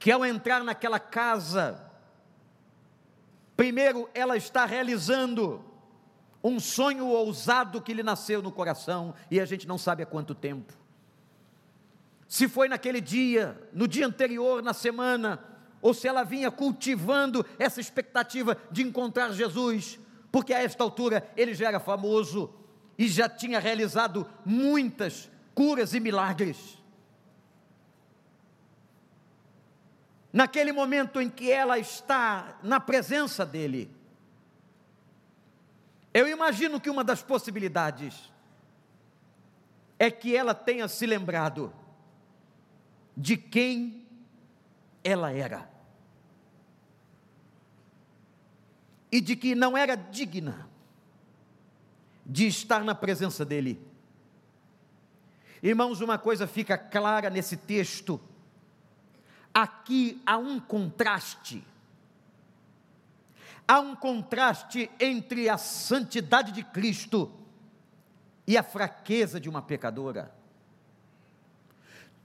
Que 0.00 0.10
ao 0.10 0.24
entrar 0.24 0.64
naquela 0.64 0.98
casa, 0.98 1.80
primeiro 3.56 4.10
ela 4.12 4.36
está 4.36 4.64
realizando 4.64 5.64
um 6.42 6.58
sonho 6.58 7.06
ousado 7.06 7.80
que 7.80 7.94
lhe 7.94 8.02
nasceu 8.02 8.42
no 8.42 8.50
coração 8.50 9.14
e 9.30 9.38
a 9.38 9.44
gente 9.44 9.68
não 9.68 9.78
sabe 9.78 10.02
há 10.02 10.06
quanto 10.06 10.34
tempo. 10.34 10.72
Se 12.26 12.48
foi 12.48 12.66
naquele 12.66 13.00
dia, 13.00 13.56
no 13.72 13.86
dia 13.86 14.06
anterior, 14.06 14.60
na 14.60 14.74
semana, 14.74 15.38
ou 15.80 15.94
se 15.94 16.08
ela 16.08 16.24
vinha 16.24 16.50
cultivando 16.50 17.46
essa 17.60 17.80
expectativa 17.80 18.56
de 18.72 18.82
encontrar 18.82 19.30
Jesus, 19.32 20.00
porque 20.32 20.52
a 20.52 20.60
esta 20.60 20.82
altura 20.82 21.30
ele 21.36 21.54
já 21.54 21.68
era 21.68 21.78
famoso, 21.78 22.52
e 23.02 23.08
já 23.08 23.28
tinha 23.28 23.58
realizado 23.58 24.30
muitas 24.44 25.28
curas 25.56 25.92
e 25.92 25.98
milagres. 25.98 26.78
Naquele 30.32 30.70
momento 30.70 31.20
em 31.20 31.28
que 31.28 31.50
ela 31.50 31.80
está 31.80 32.60
na 32.62 32.78
presença 32.78 33.44
dele, 33.44 33.90
eu 36.14 36.28
imagino 36.28 36.80
que 36.80 36.88
uma 36.88 37.02
das 37.02 37.20
possibilidades 37.20 38.32
é 39.98 40.08
que 40.08 40.36
ela 40.36 40.54
tenha 40.54 40.86
se 40.86 41.04
lembrado 41.04 41.74
de 43.16 43.36
quem 43.36 44.06
ela 45.02 45.32
era 45.32 45.68
e 49.10 49.20
de 49.20 49.34
que 49.34 49.56
não 49.56 49.76
era 49.76 49.96
digna 49.96 50.70
de 52.24 52.46
estar 52.46 52.84
na 52.84 52.94
presença 52.94 53.44
dEle. 53.44 53.80
Irmãos, 55.62 56.00
uma 56.00 56.18
coisa 56.18 56.46
fica 56.46 56.76
clara 56.76 57.30
nesse 57.30 57.56
texto: 57.56 58.20
aqui 59.52 60.20
há 60.26 60.36
um 60.36 60.58
contraste. 60.58 61.64
Há 63.66 63.78
um 63.78 63.94
contraste 63.94 64.90
entre 64.98 65.48
a 65.48 65.56
santidade 65.56 66.50
de 66.52 66.64
Cristo 66.64 67.32
e 68.46 68.56
a 68.56 68.62
fraqueza 68.62 69.38
de 69.38 69.48
uma 69.48 69.62
pecadora. 69.62 70.34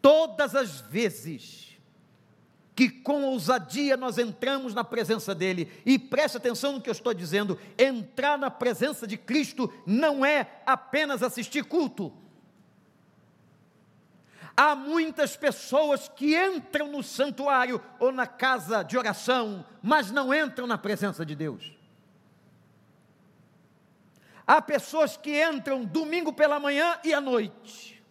Todas 0.02 0.56
as 0.56 0.82
vezes 0.82 1.77
que 2.78 2.88
com 2.92 3.24
ousadia 3.24 3.98
nós 3.98 4.20
entramos 4.20 4.76
na 4.76 4.84
presença 4.84 5.34
dele. 5.34 5.82
E 5.84 5.98
preste 5.98 6.38
atenção 6.38 6.74
no 6.74 6.82
que 6.82 6.88
eu 6.88 6.94
estou 6.94 7.12
dizendo: 7.12 7.60
entrar 7.76 8.38
na 8.38 8.52
presença 8.52 9.08
de 9.08 9.18
Cristo 9.18 9.74
não 9.84 10.24
é 10.24 10.62
apenas 10.64 11.24
assistir 11.24 11.64
culto. 11.64 12.14
Há 14.56 14.76
muitas 14.76 15.36
pessoas 15.36 16.08
que 16.08 16.38
entram 16.38 16.88
no 16.88 17.02
santuário 17.02 17.82
ou 18.00 18.12
na 18.12 18.28
casa 18.28 18.84
de 18.84 18.96
oração, 18.96 19.66
mas 19.82 20.12
não 20.12 20.32
entram 20.32 20.68
na 20.68 20.78
presença 20.78 21.26
de 21.26 21.36
Deus. 21.36 21.72
Há 24.46 24.62
pessoas 24.62 25.18
que 25.18 25.44
entram 25.44 25.84
domingo 25.84 26.32
pela 26.32 26.60
manhã 26.60 27.00
e 27.04 27.12
à 27.12 27.20
noite, 27.20 28.04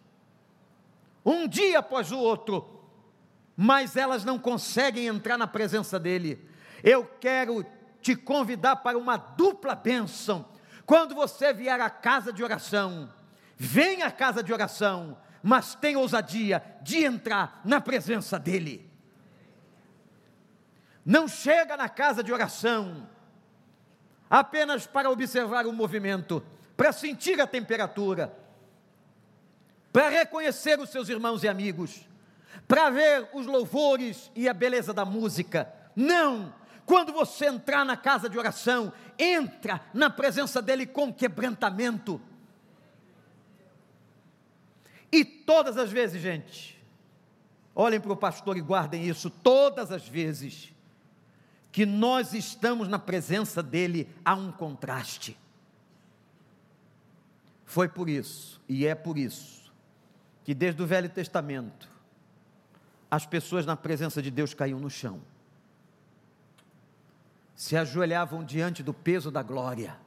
um 1.25 1.47
dia 1.47 1.79
após 1.79 2.11
o 2.11 2.19
outro, 2.19 2.76
mas 3.57 3.95
elas 3.95 4.23
não 4.23 4.37
conseguem 4.37 5.07
entrar 5.07 5.35
na 5.35 5.47
presença 5.47 5.99
dEle. 5.99 6.47
Eu 6.83 7.03
quero 7.19 7.65
te 7.99 8.15
convidar 8.15 8.75
para 8.77 8.99
uma 8.99 9.17
dupla 9.17 9.73
bênção. 9.73 10.47
Quando 10.85 11.15
você 11.15 11.51
vier 11.51 11.81
à 11.81 11.89
casa 11.89 12.31
de 12.31 12.43
oração, 12.43 13.11
venha 13.57 14.05
à 14.05 14.11
casa 14.11 14.43
de 14.43 14.53
oração, 14.53 15.17
mas 15.41 15.73
tenha 15.73 15.97
ousadia 15.97 16.63
de 16.83 17.03
entrar 17.03 17.59
na 17.65 17.81
presença 17.81 18.37
dEle. 18.37 18.87
Não 21.03 21.27
chega 21.27 21.75
na 21.75 21.89
casa 21.89 22.23
de 22.23 22.31
oração 22.31 23.09
apenas 24.29 24.85
para 24.85 25.09
observar 25.09 25.65
o 25.65 25.73
movimento, 25.73 26.45
para 26.75 26.91
sentir 26.91 27.41
a 27.41 27.47
temperatura, 27.47 28.37
para 29.91 30.09
reconhecer 30.09 30.79
os 30.79 30.91
seus 30.91 31.09
irmãos 31.09 31.43
e 31.43 31.47
amigos 31.47 32.07
para 32.67 32.89
ver 32.89 33.29
os 33.33 33.45
louvores 33.45 34.31
e 34.35 34.47
a 34.47 34.53
beleza 34.53 34.93
da 34.93 35.05
música. 35.05 35.71
Não! 35.95 36.53
Quando 36.85 37.11
você 37.11 37.47
entrar 37.47 37.83
na 37.83 37.97
casa 37.97 38.29
de 38.29 38.37
oração, 38.37 38.93
entra 39.19 39.81
na 39.93 40.09
presença 40.09 40.61
dele 40.61 40.85
com 40.85 41.13
quebrantamento. 41.13 42.21
E 45.11 45.25
todas 45.25 45.77
as 45.77 45.91
vezes, 45.91 46.21
gente, 46.21 46.81
olhem 47.75 47.99
para 47.99 48.13
o 48.13 48.17
pastor 48.17 48.57
e 48.57 48.61
guardem 48.61 49.05
isso, 49.05 49.29
todas 49.29 49.91
as 49.91 50.07
vezes 50.07 50.73
que 51.71 51.85
nós 51.85 52.33
estamos 52.33 52.87
na 52.87 52.97
presença 52.97 53.61
dele, 53.61 54.09
há 54.23 54.33
um 54.33 54.51
contraste. 54.51 55.37
Foi 57.65 57.89
por 57.89 58.07
isso, 58.07 58.61
e 58.67 58.87
é 58.87 58.95
por 58.95 59.17
isso, 59.17 59.71
que 60.43 60.55
desde 60.55 60.81
o 60.81 60.87
Velho 60.87 61.09
Testamento, 61.09 61.96
as 63.09 63.25
pessoas 63.25 63.65
na 63.65 63.75
presença 63.75 64.21
de 64.21 64.29
Deus 64.29 64.53
caíam 64.53 64.79
no 64.79 64.89
chão, 64.89 65.21
se 67.55 67.75
ajoelhavam 67.75 68.43
diante 68.43 68.83
do 68.83 68.93
peso 68.93 69.31
da 69.31 69.41
glória. 69.41 69.97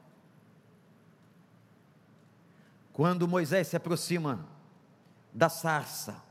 Quando 2.93 3.27
Moisés 3.27 3.67
se 3.67 3.75
aproxima 3.75 4.45
da 5.33 5.49
sarça, 5.49 6.21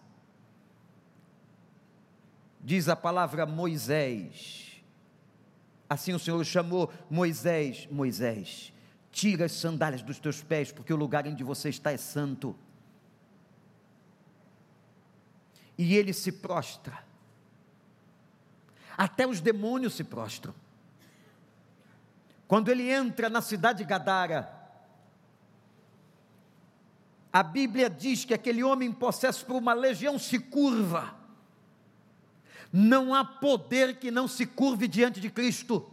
diz 2.61 2.89
a 2.89 2.95
palavra 2.95 3.45
Moisés, 3.47 4.83
assim 5.89 6.13
o 6.13 6.19
Senhor 6.19 6.45
chamou 6.45 6.93
Moisés, 7.11 7.89
Moisés, 7.91 8.73
tira 9.11 9.47
as 9.47 9.53
sandálias 9.53 10.03
dos 10.03 10.19
teus 10.19 10.43
pés, 10.43 10.71
porque 10.71 10.93
o 10.93 10.97
lugar 10.97 11.27
onde 11.27 11.43
você 11.43 11.69
está 11.69 11.91
é 11.91 11.97
santo. 11.97 12.57
E 15.81 15.97
ele 15.97 16.13
se 16.13 16.31
prostra. 16.31 17.03
Até 18.99 19.27
os 19.27 19.41
demônios 19.41 19.95
se 19.95 20.05
prostram. 20.05 20.55
Quando 22.47 22.69
ele 22.69 22.91
entra 22.91 23.31
na 23.31 23.41
cidade 23.41 23.79
de 23.79 23.89
Gadara, 23.89 24.53
a 27.33 27.43
Bíblia 27.43 27.89
diz 27.89 28.27
que 28.27 28.35
aquele 28.35 28.63
homem 28.63 28.93
possesso 28.93 29.47
por 29.47 29.57
uma 29.57 29.73
legião 29.73 30.19
se 30.19 30.39
curva. 30.39 31.15
Não 32.71 33.15
há 33.15 33.25
poder 33.25 33.97
que 33.97 34.11
não 34.11 34.29
se 34.29 34.45
curve 34.45 34.87
diante 34.87 35.19
de 35.19 35.31
Cristo. 35.31 35.91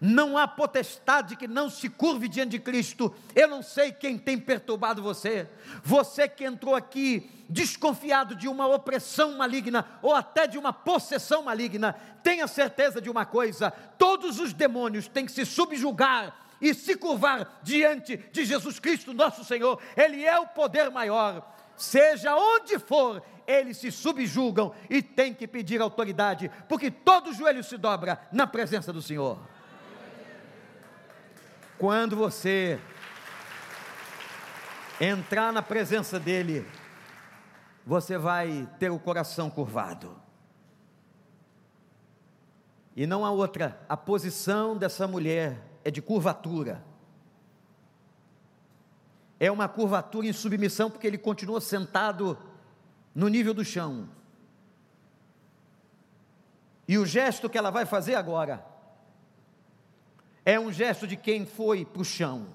Não 0.00 0.36
há 0.36 0.46
potestade 0.46 1.36
que 1.36 1.48
não 1.48 1.70
se 1.70 1.88
curve 1.88 2.28
diante 2.28 2.50
de 2.50 2.58
Cristo. 2.58 3.14
Eu 3.34 3.48
não 3.48 3.62
sei 3.62 3.92
quem 3.92 4.18
tem 4.18 4.38
perturbado 4.38 5.02
você. 5.02 5.48
Você 5.82 6.28
que 6.28 6.44
entrou 6.44 6.74
aqui 6.74 7.30
desconfiado 7.48 8.34
de 8.34 8.48
uma 8.48 8.66
opressão 8.66 9.36
maligna 9.36 9.84
ou 10.02 10.14
até 10.14 10.46
de 10.46 10.58
uma 10.58 10.72
possessão 10.72 11.42
maligna, 11.42 11.94
tenha 12.22 12.46
certeza 12.46 13.00
de 13.00 13.10
uma 13.10 13.24
coisa: 13.24 13.70
todos 13.70 14.38
os 14.40 14.52
demônios 14.52 15.08
têm 15.08 15.26
que 15.26 15.32
se 15.32 15.46
subjugar 15.46 16.36
e 16.60 16.74
se 16.74 16.96
curvar 16.96 17.60
diante 17.62 18.16
de 18.16 18.44
Jesus 18.44 18.78
Cristo, 18.78 19.12
nosso 19.12 19.44
Senhor. 19.44 19.80
Ele 19.96 20.24
é 20.24 20.38
o 20.38 20.46
poder 20.46 20.90
maior. 20.90 21.54
Seja 21.76 22.34
onde 22.34 22.78
for, 22.78 23.22
eles 23.46 23.76
se 23.76 23.92
subjugam 23.92 24.74
e 24.88 25.02
têm 25.02 25.34
que 25.34 25.46
pedir 25.46 25.80
autoridade, 25.80 26.50
porque 26.68 26.90
todo 26.90 27.34
joelho 27.34 27.62
se 27.62 27.76
dobra 27.76 28.18
na 28.32 28.46
presença 28.46 28.92
do 28.92 29.02
Senhor. 29.02 29.38
Quando 31.78 32.16
você 32.16 32.80
entrar 34.98 35.52
na 35.52 35.60
presença 35.60 36.18
dEle, 36.18 36.66
você 37.84 38.16
vai 38.16 38.66
ter 38.78 38.90
o 38.90 38.98
coração 38.98 39.50
curvado. 39.50 40.16
E 42.94 43.06
não 43.06 43.26
há 43.26 43.30
outra, 43.30 43.78
a 43.86 43.96
posição 43.96 44.74
dessa 44.74 45.06
mulher 45.06 45.62
é 45.84 45.90
de 45.90 46.00
curvatura. 46.00 46.82
É 49.38 49.50
uma 49.50 49.68
curvatura 49.68 50.26
em 50.26 50.32
submissão, 50.32 50.90
porque 50.90 51.06
ele 51.06 51.18
continua 51.18 51.60
sentado 51.60 52.38
no 53.14 53.28
nível 53.28 53.52
do 53.52 53.62
chão. 53.62 54.08
E 56.88 56.96
o 56.96 57.04
gesto 57.04 57.50
que 57.50 57.58
ela 57.58 57.70
vai 57.70 57.84
fazer 57.84 58.14
agora 58.14 58.64
é 60.46 60.60
um 60.60 60.72
gesto 60.72 61.08
de 61.08 61.16
quem 61.16 61.44
foi 61.44 61.84
para 61.84 62.00
o 62.00 62.04
chão. 62.04 62.46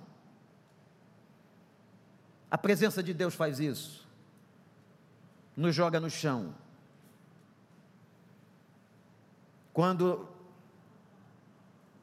A 2.50 2.58
presença 2.58 3.04
de 3.04 3.14
Deus 3.14 3.36
faz 3.36 3.60
isso. 3.60 4.08
Nos 5.58 5.76
joga 5.76 6.00
no 6.00 6.10
chão. 6.10 6.56
Quando 9.74 10.26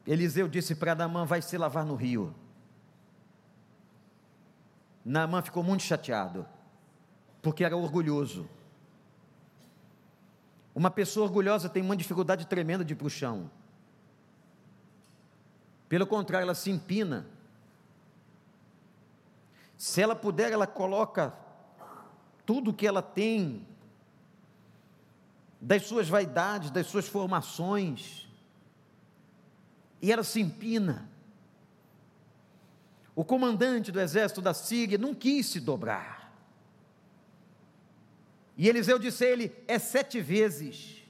Eliseu 0.05 0.47
disse 0.47 0.75
para 0.75 0.93
Naamã: 0.93 1.25
Vai 1.25 1.41
se 1.41 1.57
lavar 1.57 1.83
no 1.83 1.95
rio. 1.95 2.35
Naamã 5.03 5.41
ficou 5.41 5.63
muito 5.63 5.81
chateado, 5.81 6.45
porque 7.41 7.63
era 7.63 7.75
orgulhoso. 7.75 8.47
Uma 10.75 10.91
pessoa 10.91 11.25
orgulhosa 11.25 11.67
tem 11.67 11.81
uma 11.81 11.97
dificuldade 11.97 12.45
tremenda 12.45 12.85
de 12.85 12.93
ir 12.93 12.95
para 12.95 13.07
o 13.07 13.09
chão. 13.09 13.49
Pelo 15.89 16.05
contrário, 16.05 16.45
ela 16.45 16.55
se 16.55 16.69
empina. 16.69 17.25
Se 19.75 20.01
ela 20.01 20.15
puder, 20.15 20.51
ela 20.51 20.67
coloca 20.67 21.33
tudo 22.45 22.73
que 22.73 22.85
ela 22.85 23.01
tem, 23.01 23.67
das 25.59 25.83
suas 25.83 26.07
vaidades, 26.07 26.71
das 26.71 26.87
suas 26.87 27.07
formações, 27.07 28.27
e 30.01 30.11
ela 30.11 30.23
se 30.23 30.39
empina. 30.39 31.09
O 33.15 33.25
comandante 33.25 33.91
do 33.91 33.99
exército 33.99 34.41
da 34.41 34.53
Síria 34.53 34.97
não 34.97 35.13
quis 35.13 35.47
se 35.47 35.59
dobrar. 35.59 36.33
E 38.55 38.69
Eliseu 38.69 38.97
disse 38.97 39.25
a 39.25 39.29
ele: 39.29 39.55
é 39.67 39.77
sete 39.77 40.21
vezes, 40.21 41.03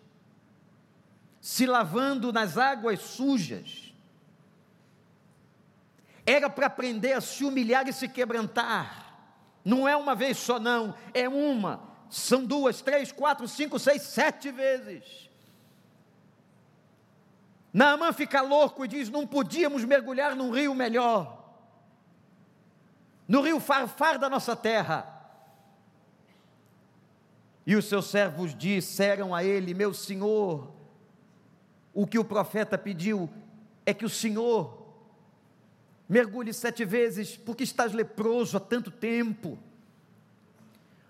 se 1.39 1.68
lavando 1.68 2.34
nas 2.34 2.58
águas 2.58 3.00
sujas. 3.02 3.88
Era 6.30 6.48
para 6.48 6.68
aprender 6.68 7.13
a 7.13 7.22
se 7.22 7.44
humilhar 7.44 7.88
e 7.88 7.94
se 7.94 8.08
quebrantar. 8.08 9.18
Não 9.65 9.88
é 9.88 9.96
uma 9.96 10.13
vez 10.13 10.38
só, 10.38 10.60
não, 10.60 10.94
é 11.12 11.28
uma, 11.28 11.82
são 12.08 12.46
duas, 12.46 12.82
três, 12.82 13.12
quatro, 13.12 13.48
cinco, 13.48 13.80
seis, 13.80 14.04
sete 14.04 14.52
vezes. 14.52 15.28
Naamã 17.74 18.13
fica 18.13 18.42
louco 18.42 18.86
e 18.86 18.88
diz: 18.88 19.10
não 19.10 19.26
podíamos 19.26 19.84
mergulhar 19.84 20.36
num 20.36 20.52
rio 20.52 20.76
melhor, 20.76 21.52
no 23.28 23.42
rio 23.42 23.60
Farfar 23.60 24.20
da 24.20 24.30
nossa 24.30 24.56
terra. 24.56 25.15
E 27.65 27.76
os 27.76 27.86
seus 27.86 28.06
servos 28.06 28.54
disseram 28.54 29.34
a 29.34 29.44
ele: 29.44 29.74
Meu 29.74 29.96
senhor, 29.96 30.72
o 31.92 32.06
que 32.06 32.20
o 32.20 32.24
profeta 32.24 32.78
pediu 32.78 33.28
é 33.84 33.96
que 33.96 34.06
o 34.06 34.10
senhor 34.10 34.79
mergulhe 36.10 36.52
sete 36.52 36.84
vezes, 36.84 37.38
porque 37.38 37.63
estás 37.63 37.93
leproso 37.93 38.58
há 38.58 38.60
tanto 38.60 38.89
tempo, 38.89 39.60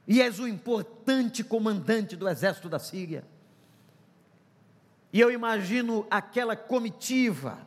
e 0.06 0.22
és 0.22 0.40
o 0.40 0.48
importante 0.48 1.44
comandante 1.44 2.18
do 2.18 2.28
exército 2.28 2.68
da 2.68 2.80
Síria. 2.80 3.24
E 5.14 5.20
eu 5.20 5.32
imagino 5.32 6.06
aquela 6.10 6.56
comitiva 6.56 7.66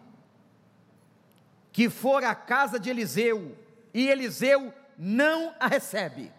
que 1.72 1.88
for 1.88 2.22
à 2.22 2.34
casa 2.34 2.78
de 2.78 2.90
Eliseu 2.90 3.56
e 3.94 4.08
Eliseu 4.08 4.74
não 4.98 5.54
a 5.58 5.66
recebe. 5.68 6.30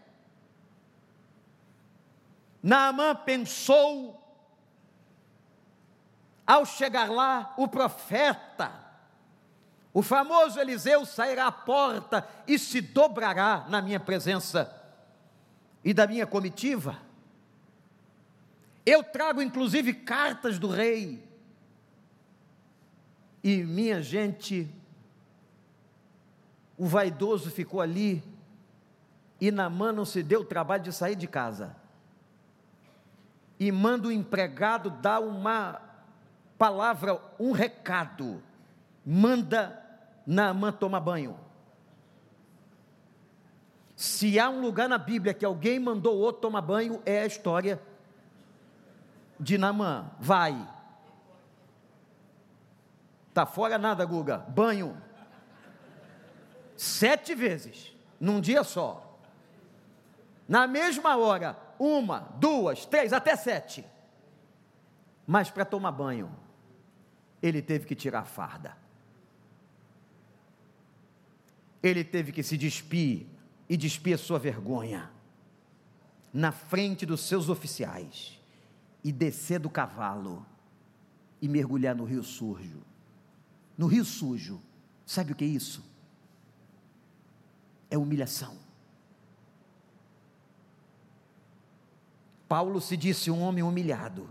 Naamã 2.61 3.15
pensou, 3.15 4.21
ao 6.45 6.65
chegar 6.65 7.09
lá, 7.09 7.53
o 7.57 7.67
profeta, 7.67 8.71
o 9.93 10.01
famoso 10.01 10.59
Eliseu 10.59 11.05
sairá 11.05 11.47
à 11.47 11.51
porta 11.51 12.27
e 12.47 12.57
se 12.57 12.81
dobrará 12.81 13.65
na 13.69 13.79
minha 13.79 13.99
presença 13.99 14.73
e 15.83 15.93
da 15.93 16.07
minha 16.07 16.25
comitiva. 16.25 16.97
Eu 18.83 19.03
trago 19.03 19.41
inclusive 19.41 19.93
cartas 19.93 20.57
do 20.57 20.67
rei. 20.67 21.23
E 23.43 23.63
minha 23.63 24.01
gente, 24.01 24.67
o 26.77 26.87
vaidoso 26.87 27.51
ficou 27.51 27.79
ali 27.79 28.23
e 29.39 29.51
Namã 29.51 29.91
não 29.91 30.05
se 30.05 30.23
deu 30.23 30.41
o 30.41 30.45
trabalho 30.45 30.83
de 30.83 30.91
sair 30.91 31.15
de 31.15 31.27
casa. 31.27 31.75
E 33.59 33.71
manda 33.71 34.07
o 34.07 34.11
empregado 34.11 34.89
dar 34.89 35.19
uma 35.19 35.79
palavra, 36.57 37.21
um 37.39 37.51
recado. 37.51 38.41
Manda 39.05 39.82
Naamã 40.25 40.71
tomar 40.71 40.99
banho. 40.99 41.37
Se 43.95 44.39
há 44.39 44.49
um 44.49 44.61
lugar 44.61 44.89
na 44.89 44.97
Bíblia 44.97 45.33
que 45.33 45.45
alguém 45.45 45.79
mandou 45.79 46.17
outro 46.17 46.41
tomar 46.41 46.61
banho, 46.61 47.01
é 47.05 47.21
a 47.21 47.25
história 47.25 47.81
de 49.39 49.57
Namã, 49.57 50.11
vai. 50.19 50.67
Tá 53.33 53.45
fora 53.45 53.77
nada, 53.77 54.05
Guga. 54.05 54.37
Banho. 54.37 55.01
Sete 56.75 57.35
vezes, 57.35 57.95
num 58.19 58.39
dia 58.39 58.63
só. 58.63 59.19
Na 60.47 60.67
mesma 60.67 61.17
hora, 61.17 61.57
uma, 61.79 62.27
duas, 62.35 62.85
três, 62.85 63.13
até 63.13 63.35
sete. 63.35 63.85
Mas 65.25 65.49
para 65.49 65.65
tomar 65.65 65.91
banho, 65.91 66.29
ele 67.41 67.61
teve 67.61 67.85
que 67.85 67.95
tirar 67.95 68.19
a 68.19 68.25
farda. 68.25 68.82
Ele 71.83 72.03
teve 72.03 72.31
que 72.31 72.41
se 72.41 72.57
despir 72.57 73.27
e 73.69 73.75
despir 73.75 74.15
a 74.15 74.17
sua 74.17 74.39
vergonha 74.39 75.11
na 76.33 76.51
frente 76.51 77.05
dos 77.05 77.21
seus 77.21 77.49
oficiais 77.49 78.39
e 79.03 79.11
descer 79.11 79.59
do 79.59 79.69
cavalo 79.69 80.45
e 81.41 81.47
mergulhar 81.47 81.93
no 81.93 82.05
rio 82.05 82.23
sujo. 82.23 82.81
No 83.77 83.85
rio 83.85 84.05
sujo, 84.05 84.61
sabe 85.05 85.33
o 85.33 85.35
que 85.35 85.43
é 85.43 85.47
isso? 85.47 85.83
É 87.91 87.97
humilhação. 87.97 88.57
Paulo 92.47 92.79
se 92.79 92.95
disse 92.95 93.29
um 93.29 93.41
homem 93.41 93.63
humilhado. 93.63 94.29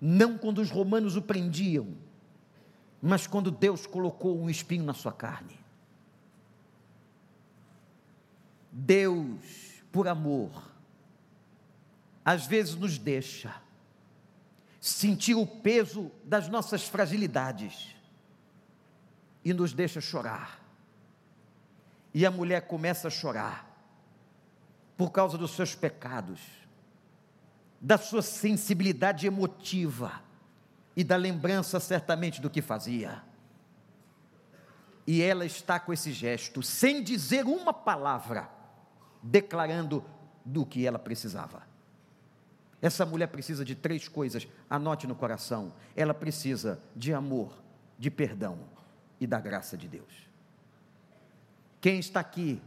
Não 0.00 0.36
quando 0.36 0.58
os 0.58 0.70
romanos 0.70 1.14
o 1.14 1.22
prendiam, 1.22 1.94
mas 3.02 3.26
quando 3.26 3.50
Deus 3.50 3.86
colocou 3.86 4.38
um 4.38 4.50
espinho 4.50 4.84
na 4.84 4.92
sua 4.92 5.12
carne. 5.12 5.58
Deus, 8.70 9.82
por 9.90 10.06
amor, 10.06 10.70
às 12.24 12.46
vezes 12.46 12.74
nos 12.74 12.98
deixa 12.98 13.54
sentir 14.80 15.34
o 15.34 15.46
peso 15.46 16.10
das 16.24 16.48
nossas 16.48 16.86
fragilidades 16.86 17.94
e 19.44 19.52
nos 19.52 19.72
deixa 19.72 20.00
chorar. 20.00 20.60
E 22.12 22.26
a 22.26 22.30
mulher 22.30 22.66
começa 22.66 23.08
a 23.08 23.10
chorar 23.10 23.66
por 24.96 25.10
causa 25.10 25.38
dos 25.38 25.52
seus 25.52 25.74
pecados, 25.74 26.40
da 27.80 27.96
sua 27.96 28.20
sensibilidade 28.20 29.26
emotiva 29.26 30.22
e 31.00 31.04
da 31.04 31.16
lembrança 31.16 31.80
certamente 31.80 32.42
do 32.42 32.50
que 32.50 32.60
fazia. 32.60 33.22
E 35.06 35.22
ela 35.22 35.46
está 35.46 35.80
com 35.80 35.94
esse 35.94 36.12
gesto, 36.12 36.62
sem 36.62 37.02
dizer 37.02 37.46
uma 37.46 37.72
palavra, 37.72 38.50
declarando 39.22 40.04
do 40.44 40.66
que 40.66 40.86
ela 40.86 40.98
precisava. 40.98 41.62
Essa 42.82 43.06
mulher 43.06 43.28
precisa 43.28 43.64
de 43.64 43.74
três 43.74 44.08
coisas, 44.08 44.46
anote 44.68 45.06
no 45.06 45.14
coração. 45.14 45.72
Ela 45.96 46.12
precisa 46.12 46.78
de 46.94 47.14
amor, 47.14 47.50
de 47.98 48.10
perdão 48.10 48.58
e 49.18 49.26
da 49.26 49.40
graça 49.40 49.78
de 49.78 49.88
Deus. 49.88 50.28
Quem 51.80 51.98
está 51.98 52.20
aqui 52.20 52.60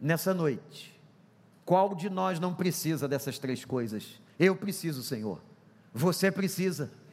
nessa 0.00 0.32
noite, 0.32 0.98
qual 1.66 1.94
de 1.94 2.08
nós 2.08 2.40
não 2.40 2.54
precisa 2.54 3.06
dessas 3.06 3.38
três 3.38 3.66
coisas? 3.66 4.18
Eu 4.38 4.56
preciso, 4.56 5.02
Senhor. 5.02 5.42
Você 5.92 6.32
precisa. 6.32 7.03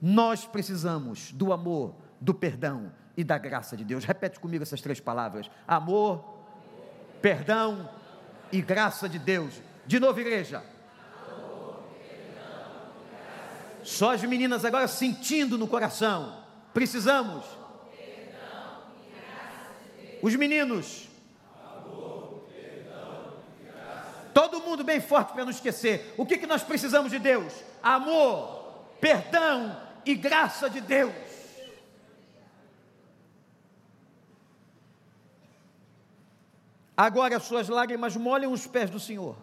Nós 0.00 0.46
precisamos 0.46 1.30
do 1.32 1.52
amor, 1.52 1.94
do 2.20 2.32
perdão 2.32 2.92
e 3.16 3.22
da 3.22 3.36
graça 3.36 3.76
de 3.76 3.84
Deus. 3.84 4.04
Repete 4.04 4.40
comigo 4.40 4.62
essas 4.62 4.80
três 4.80 4.98
palavras: 4.98 5.50
amor, 5.68 6.24
perdão 7.20 7.88
e 8.50 8.62
graça 8.62 9.08
de 9.08 9.18
Deus. 9.18 9.60
De 9.86 10.00
novo, 10.00 10.18
igreja. 10.20 10.64
Só 13.82 14.12
as 14.12 14.22
meninas 14.22 14.64
agora 14.64 14.88
sentindo 14.88 15.58
no 15.58 15.66
coração. 15.66 16.44
Precisamos. 16.72 17.44
Os 20.22 20.34
meninos. 20.36 21.08
Todo 24.32 24.60
mundo 24.60 24.84
bem 24.84 25.00
forte 25.00 25.32
para 25.32 25.44
não 25.44 25.50
esquecer. 25.50 26.14
O 26.16 26.24
que, 26.24 26.38
que 26.38 26.46
nós 26.46 26.62
precisamos 26.62 27.10
de 27.10 27.18
Deus? 27.18 27.52
Amor, 27.82 28.84
perdão 29.00 29.89
e 30.04 30.14
graça 30.14 30.68
de 30.68 30.80
Deus. 30.80 31.14
Agora 36.96 37.36
as 37.36 37.44
suas 37.44 37.68
lágrimas 37.68 38.16
molham 38.16 38.52
os 38.52 38.66
pés 38.66 38.90
do 38.90 39.00
Senhor. 39.00 39.36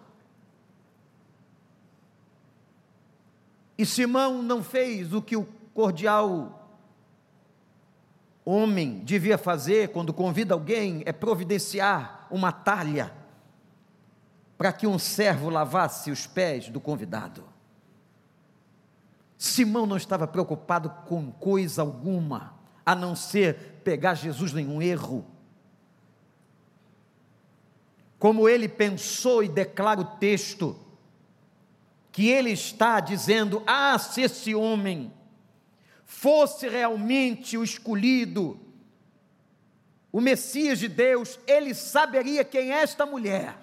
E 3.77 3.85
Simão 3.85 4.41
não 4.41 4.63
fez 4.63 5.13
o 5.13 5.21
que 5.21 5.35
o 5.35 5.45
cordial 5.73 6.57
homem 8.45 8.99
devia 8.99 9.37
fazer 9.37 9.89
quando 9.89 10.13
convida 10.13 10.53
alguém, 10.53 11.03
é 11.05 11.11
providenciar 11.11 12.27
uma 12.31 12.51
talha 12.51 13.13
para 14.57 14.71
que 14.71 14.87
um 14.87 14.97
servo 14.97 15.49
lavasse 15.49 16.09
os 16.09 16.25
pés 16.25 16.69
do 16.69 16.79
convidado. 16.79 17.43
Simão 19.37 19.85
não 19.85 19.97
estava 19.97 20.27
preocupado 20.27 20.89
com 21.05 21.31
coisa 21.31 21.81
alguma, 21.81 22.55
a 22.85 22.95
não 22.95 23.15
ser 23.15 23.81
pegar 23.83 24.15
Jesus 24.15 24.53
em 24.55 24.67
um 24.67 24.81
erro. 24.81 25.25
Como 28.17 28.49
ele 28.49 28.67
pensou 28.67 29.43
e 29.43 29.47
declara 29.47 30.01
o 30.01 30.05
texto, 30.17 30.75
que 32.11 32.29
ele 32.29 32.51
está 32.51 32.99
dizendo: 32.99 33.61
ah, 33.67 33.99
se 33.99 34.21
esse 34.21 34.55
homem 34.55 35.13
fosse 36.03 36.67
realmente 36.67 37.57
o 37.57 37.63
escolhido, 37.63 38.59
o 40.11 40.19
Messias 40.19 40.79
de 40.79 40.87
Deus, 40.87 41.39
ele 41.45 41.75
saberia 41.75 42.43
quem 42.43 42.71
é 42.71 42.81
esta 42.81 43.05
mulher, 43.05 43.55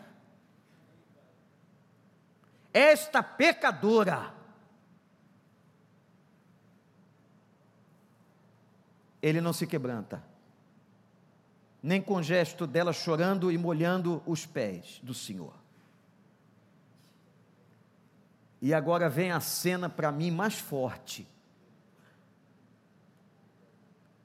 esta 2.73 3.25
pecadora. 3.25 4.34
Ele 9.25 9.41
não 9.41 9.55
se 9.55 9.67
quebranta, 9.67 10.23
nem 11.83 12.03
com 12.03 12.23
gesto 12.23 12.67
dela 12.67 12.93
chorando 12.93 13.51
e 13.51 13.57
molhando 13.57 14.23
os 14.27 14.45
pés 14.45 15.01
do 15.03 15.15
Senhor. 15.15 15.55
E 18.61 18.75
agora 18.75 19.09
vem 19.09 19.33
a 19.33 19.41
cena 19.41 19.89
para 19.89 20.13
mim 20.13 20.31
mais 20.31 20.59
forte. 20.59 21.27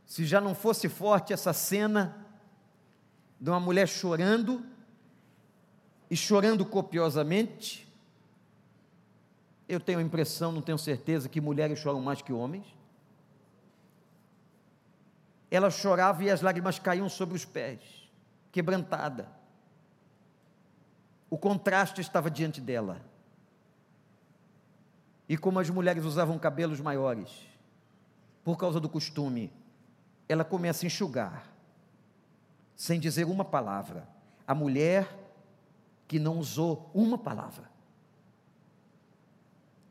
Se 0.05 0.25
já 0.25 0.41
não 0.41 0.53
fosse 0.53 0.89
forte 0.89 1.31
essa 1.31 1.53
cena 1.53 2.27
de 3.39 3.49
uma 3.49 3.59
mulher 3.61 3.87
chorando, 3.87 4.65
e 6.09 6.17
chorando 6.17 6.65
copiosamente, 6.65 7.87
eu 9.65 9.79
tenho 9.79 9.99
a 9.99 10.01
impressão, 10.01 10.51
não 10.51 10.61
tenho 10.61 10.77
certeza, 10.77 11.29
que 11.29 11.39
mulheres 11.39 11.79
choram 11.79 12.01
mais 12.01 12.21
que 12.21 12.33
homens. 12.33 12.65
Ela 15.51 15.69
chorava 15.69 16.23
e 16.23 16.29
as 16.29 16.41
lágrimas 16.41 16.77
caíam 16.77 17.09
sobre 17.09 17.35
os 17.35 17.45
pés, 17.45 17.81
quebrantada. 18.51 19.27
O 21.29 21.37
contraste 21.37 22.01
estava 22.01 22.29
diante 22.29 22.59
dela. 22.59 23.01
E 25.27 25.37
como 25.37 25.59
as 25.59 25.69
mulheres 25.69 26.05
usavam 26.05 26.39
cabelos 26.39 26.81
maiores, 26.81 27.47
por 28.43 28.57
causa 28.57 28.79
do 28.79 28.89
costume, 28.89 29.53
ela 30.27 30.43
começa 30.43 30.85
a 30.85 30.87
enxugar, 30.87 31.47
sem 32.75 32.99
dizer 32.99 33.25
uma 33.25 33.45
palavra. 33.45 34.07
A 34.47 34.55
mulher 34.55 35.07
que 36.07 36.17
não 36.17 36.39
usou 36.39 36.89
uma 36.93 37.17
palavra, 37.17 37.69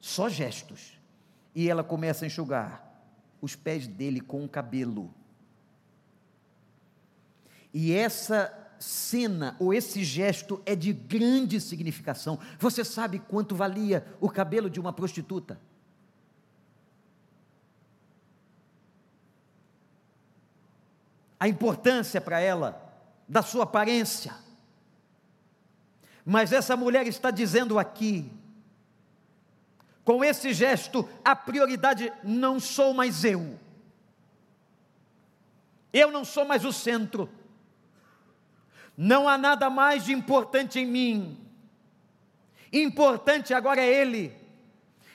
só 0.01 0.29
gestos, 0.29 0.99
e 1.55 1.69
ela 1.69 1.85
começa 1.85 2.25
a 2.25 2.27
enxugar 2.27 2.85
os 3.41 3.55
pés 3.55 3.87
dele 3.87 4.21
com 4.21 4.45
o 4.45 4.49
cabelo. 4.49 5.15
E 7.73 7.93
essa 7.93 8.55
cena 8.79 9.57
ou 9.59 9.75
esse 9.75 10.05
gesto 10.05 10.63
é 10.65 10.75
de 10.75 10.93
grande 10.93 11.61
significação. 11.61 12.39
Você 12.59 12.85
sabe 12.85 13.19
quanto 13.19 13.55
valia 13.55 14.07
o 14.21 14.31
cabelo 14.31 14.71
de 14.71 14.81
uma 14.81 14.93
prostituta? 14.93 15.61
A 21.41 21.47
importância 21.47 22.21
para 22.21 22.41
ela 22.41 22.85
da 23.29 23.43
sua 23.43 23.65
aparência. 23.65 24.35
Mas 26.25 26.53
essa 26.53 26.77
mulher 26.77 27.07
está 27.07 27.31
dizendo 27.31 27.79
aqui, 27.79 28.31
com 30.05 30.25
esse 30.25 30.53
gesto, 30.53 31.09
a 31.25 31.37
prioridade 31.37 32.13
não 32.25 32.59
sou 32.59 32.93
mais 32.93 33.25
eu. 33.25 33.59
Eu 35.93 36.11
não 36.11 36.25
sou 36.25 36.45
mais 36.45 36.65
o 36.65 36.73
centro. 36.73 37.29
Não 39.01 39.29
há 39.29 39.39
nada 39.39 39.71
mais 39.71 40.05
de 40.07 40.13
importante 40.13 40.81
em 40.81 40.85
mim. 40.85 41.39
Importante 42.73 43.55
agora 43.55 43.81
é 43.81 43.89
Ele. 43.89 44.37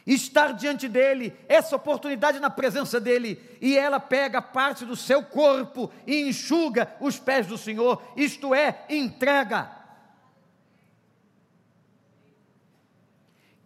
Estar 0.08 0.54
diante 0.54 0.88
dele, 0.88 1.38
essa 1.50 1.76
oportunidade 1.76 2.40
na 2.40 2.50
presença 2.50 2.98
dele, 2.98 3.42
e 3.62 3.78
ela 3.78 4.00
pega 4.00 4.42
parte 4.42 4.86
do 4.86 4.96
seu 4.96 5.22
corpo 5.22 5.92
e 6.08 6.30
enxuga 6.30 6.96
os 7.02 7.20
pés 7.20 7.46
do 7.46 7.58
Senhor, 7.58 8.02
isto 8.16 8.56
é, 8.56 8.86
entrega. 8.90 9.70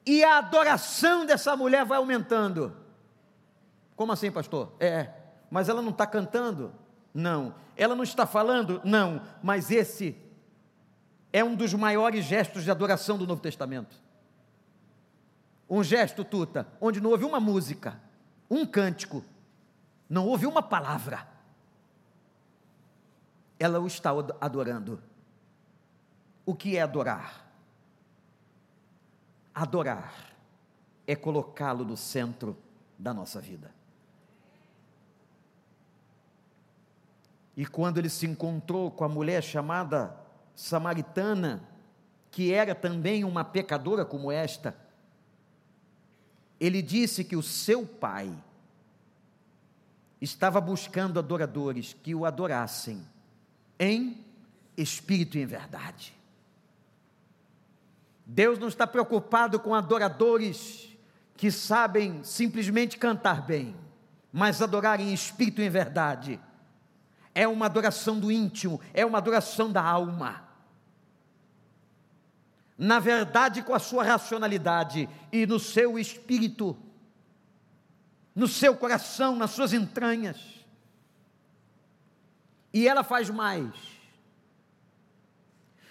E 0.04 0.24
a 0.24 0.40
adoração 0.40 1.28
dessa 1.28 1.56
mulher 1.56 1.86
vai 1.86 2.00
aumentando. 2.00 2.76
Como 3.96 4.12
assim, 4.12 4.32
pastor? 4.32 4.76
É, 4.80 5.10
mas 5.50 5.70
ela 5.70 5.82
não 5.82 5.92
está 5.92 6.08
cantando? 6.08 6.74
Não. 7.18 7.56
Ela 7.76 7.96
não 7.96 8.04
está 8.04 8.28
falando? 8.28 8.80
Não. 8.84 9.24
Mas 9.42 9.72
esse 9.72 10.16
é 11.34 11.44
um 11.44 11.56
dos 11.56 11.74
maiores 11.74 12.24
gestos 12.24 12.64
de 12.64 12.70
adoração 12.70 13.18
do 13.18 13.26
Novo 13.26 13.42
Testamento. 13.42 13.98
Um 15.68 15.84
gesto, 15.84 16.24
Tuta, 16.24 16.68
onde 16.80 17.02
não 17.02 17.10
houve 17.10 17.26
uma 17.26 17.40
música, 17.40 18.00
um 18.48 18.68
cântico, 18.68 19.26
não 20.08 20.28
houve 20.28 20.46
uma 20.46 20.62
palavra. 20.62 21.28
Ela 23.60 23.80
o 23.80 23.88
está 23.88 24.12
adorando. 24.40 25.02
O 26.46 26.54
que 26.54 26.78
é 26.78 26.82
adorar? 26.84 27.52
Adorar 29.56 30.14
é 31.08 31.16
colocá-lo 31.16 31.84
no 31.84 31.98
centro 31.98 32.56
da 32.98 33.12
nossa 33.12 33.42
vida. 33.42 33.77
E 37.58 37.66
quando 37.66 37.98
ele 37.98 38.08
se 38.08 38.28
encontrou 38.28 38.92
com 38.92 39.04
a 39.04 39.10
mulher 39.10 39.42
chamada 39.42 40.16
samaritana, 40.54 41.68
que 42.30 42.54
era 42.54 42.76
também 42.76 43.24
uma 43.24 43.44
pecadora 43.44 44.06
como 44.06 44.32
esta, 44.32 44.78
ele 46.60 46.84
disse 46.84 47.24
que 47.24 47.36
o 47.36 47.42
seu 47.42 47.84
pai 47.84 48.32
estava 50.22 50.62
buscando 50.62 51.18
adoradores 51.18 51.96
que 52.04 52.14
o 52.14 52.26
adorassem 52.26 53.04
em 53.80 54.24
espírito 54.78 55.36
e 55.36 55.42
em 55.42 55.46
verdade. 55.48 56.14
Deus 58.24 58.60
não 58.60 58.68
está 58.68 58.86
preocupado 58.86 59.60
com 59.60 59.74
adoradores 59.74 60.96
que 61.36 61.50
sabem 61.50 62.24
simplesmente 62.24 63.00
cantar 63.00 63.42
bem, 63.42 63.76
mas 64.32 64.62
adorar 64.62 65.00
em 65.00 65.12
espírito 65.12 65.60
e 65.60 65.66
em 65.66 65.70
verdade 65.70 66.40
é 67.38 67.48
uma 67.48 67.68
adoração 67.68 68.20
do 68.20 68.32
íntimo, 68.32 68.82
é 68.96 69.06
uma 69.06 69.20
adoração 69.20 69.72
da 69.72 69.84
alma. 69.84 70.44
Na 72.76 73.00
verdade, 73.00 73.62
com 73.62 73.76
a 73.76 73.80
sua 73.80 74.04
racionalidade 74.04 75.08
e 75.32 75.46
no 75.46 75.60
seu 75.60 76.00
espírito, 76.00 76.76
no 78.34 78.48
seu 78.48 78.76
coração, 78.76 79.36
nas 79.36 79.52
suas 79.52 79.72
entranhas. 79.72 80.40
E 82.74 82.88
ela 82.88 83.04
faz 83.04 83.30
mais. 83.30 83.72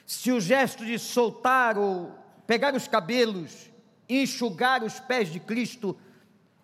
Se 0.04 0.32
o 0.32 0.40
gesto 0.40 0.84
de 0.84 0.98
soltar 0.98 1.78
ou 1.78 2.12
pegar 2.44 2.74
os 2.74 2.88
cabelos 2.88 3.70
enxugar 4.08 4.82
os 4.82 4.98
pés 4.98 5.30
de 5.30 5.38
Cristo 5.38 5.96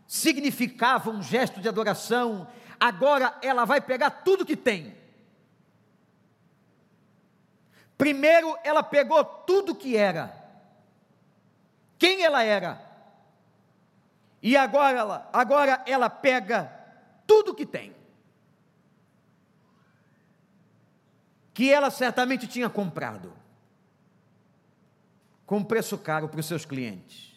significava 0.08 1.08
um 1.08 1.22
gesto 1.22 1.60
de 1.60 1.68
adoração, 1.68 2.48
agora 2.82 3.38
ela 3.40 3.64
vai 3.64 3.80
pegar 3.80 4.10
tudo 4.10 4.44
que 4.44 4.56
tem. 4.56 4.92
Primeiro 7.96 8.58
ela 8.64 8.82
pegou 8.82 9.24
tudo 9.24 9.72
que 9.72 9.96
era. 9.96 10.34
Quem 11.96 12.24
ela 12.24 12.42
era? 12.42 12.84
E 14.42 14.56
agora 14.56 14.98
ela, 14.98 15.30
agora 15.32 15.84
ela 15.86 16.10
pega 16.10 16.64
tudo 17.24 17.54
que 17.54 17.64
tem. 17.64 17.94
Que 21.54 21.72
ela 21.72 21.88
certamente 21.88 22.48
tinha 22.48 22.68
comprado. 22.68 23.32
Com 25.46 25.62
preço 25.62 25.96
caro 25.96 26.28
para 26.28 26.40
os 26.40 26.46
seus 26.46 26.64
clientes. 26.64 27.32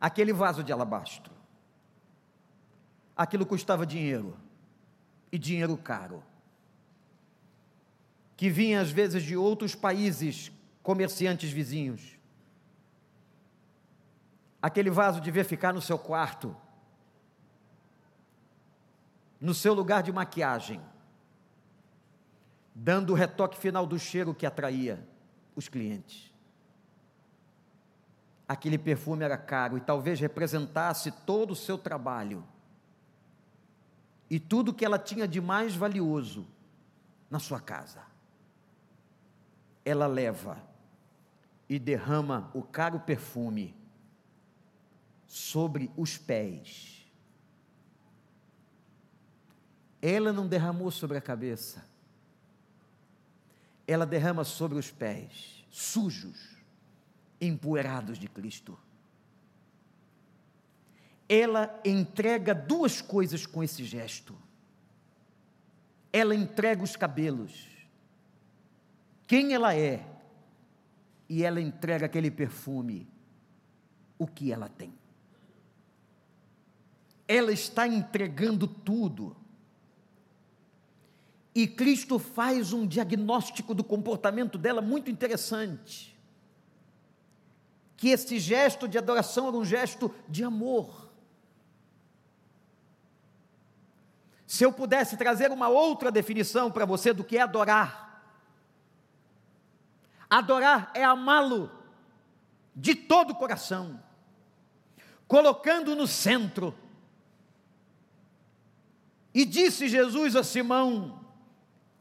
Aquele 0.00 0.32
vaso 0.32 0.64
de 0.64 0.72
alabastro 0.72 1.41
aquilo 3.22 3.46
custava 3.46 3.86
dinheiro, 3.86 4.36
e 5.30 5.38
dinheiro 5.38 5.76
caro. 5.76 6.22
que 8.36 8.50
vinha 8.50 8.80
às 8.80 8.90
vezes 8.90 9.22
de 9.22 9.36
outros 9.36 9.72
países, 9.76 10.50
comerciantes 10.82 11.52
vizinhos. 11.52 12.18
Aquele 14.60 14.90
vaso 14.90 15.20
devia 15.20 15.44
ficar 15.44 15.72
no 15.72 15.80
seu 15.80 15.96
quarto, 15.96 16.56
no 19.40 19.54
seu 19.54 19.72
lugar 19.72 20.02
de 20.02 20.10
maquiagem, 20.10 20.80
dando 22.74 23.10
o 23.10 23.14
retoque 23.14 23.56
final 23.56 23.86
do 23.86 23.96
cheiro 23.96 24.34
que 24.34 24.44
atraía 24.44 25.06
os 25.54 25.68
clientes. 25.68 26.32
Aquele 28.48 28.78
perfume 28.78 29.22
era 29.22 29.38
caro 29.38 29.78
e 29.78 29.80
talvez 29.80 30.18
representasse 30.18 31.12
todo 31.24 31.52
o 31.52 31.56
seu 31.56 31.78
trabalho 31.78 32.44
e 34.32 34.40
tudo 34.40 34.72
que 34.72 34.82
ela 34.82 34.98
tinha 34.98 35.28
de 35.28 35.42
mais 35.42 35.76
valioso 35.76 36.46
na 37.28 37.38
sua 37.38 37.60
casa. 37.60 38.02
Ela 39.84 40.06
leva 40.06 40.56
e 41.68 41.78
derrama 41.78 42.50
o 42.54 42.62
caro 42.62 42.98
perfume 43.00 43.76
sobre 45.26 45.92
os 45.98 46.16
pés. 46.16 47.06
Ela 50.00 50.32
não 50.32 50.48
derramou 50.48 50.90
sobre 50.90 51.18
a 51.18 51.20
cabeça, 51.20 51.84
ela 53.86 54.06
derrama 54.06 54.44
sobre 54.44 54.78
os 54.78 54.90
pés, 54.90 55.62
sujos, 55.68 56.56
empoeirados 57.38 58.16
de 58.16 58.28
Cristo 58.28 58.78
ela 61.34 61.80
entrega 61.82 62.54
duas 62.54 63.00
coisas 63.00 63.46
com 63.46 63.64
esse 63.64 63.84
gesto. 63.84 64.36
Ela 66.12 66.34
entrega 66.34 66.82
os 66.82 66.94
cabelos, 66.94 67.68
quem 69.26 69.54
ela 69.54 69.74
é, 69.74 70.06
e 71.26 71.42
ela 71.42 71.58
entrega 71.58 72.04
aquele 72.04 72.30
perfume, 72.30 73.08
o 74.18 74.26
que 74.26 74.52
ela 74.52 74.68
tem. 74.68 74.92
Ela 77.26 77.50
está 77.50 77.88
entregando 77.88 78.68
tudo. 78.68 79.34
E 81.54 81.66
Cristo 81.66 82.18
faz 82.18 82.74
um 82.74 82.86
diagnóstico 82.86 83.74
do 83.74 83.82
comportamento 83.82 84.58
dela 84.58 84.82
muito 84.82 85.10
interessante. 85.10 86.14
Que 87.96 88.10
esse 88.10 88.38
gesto 88.38 88.86
de 88.86 88.98
adoração 88.98 89.48
era 89.48 89.56
um 89.56 89.64
gesto 89.64 90.14
de 90.28 90.44
amor. 90.44 91.01
Se 94.52 94.64
eu 94.66 94.70
pudesse 94.70 95.16
trazer 95.16 95.50
uma 95.50 95.68
outra 95.68 96.12
definição 96.12 96.70
para 96.70 96.84
você 96.84 97.10
do 97.14 97.24
que 97.24 97.38
é 97.38 97.40
adorar, 97.40 98.22
adorar 100.28 100.90
é 100.92 101.02
amá-lo 101.02 101.72
de 102.76 102.94
todo 102.94 103.30
o 103.30 103.34
coração, 103.34 103.98
colocando 105.26 105.96
no 105.96 106.06
centro. 106.06 106.74
E 109.32 109.46
disse 109.46 109.88
Jesus 109.88 110.36
a 110.36 110.44
Simão: 110.44 111.24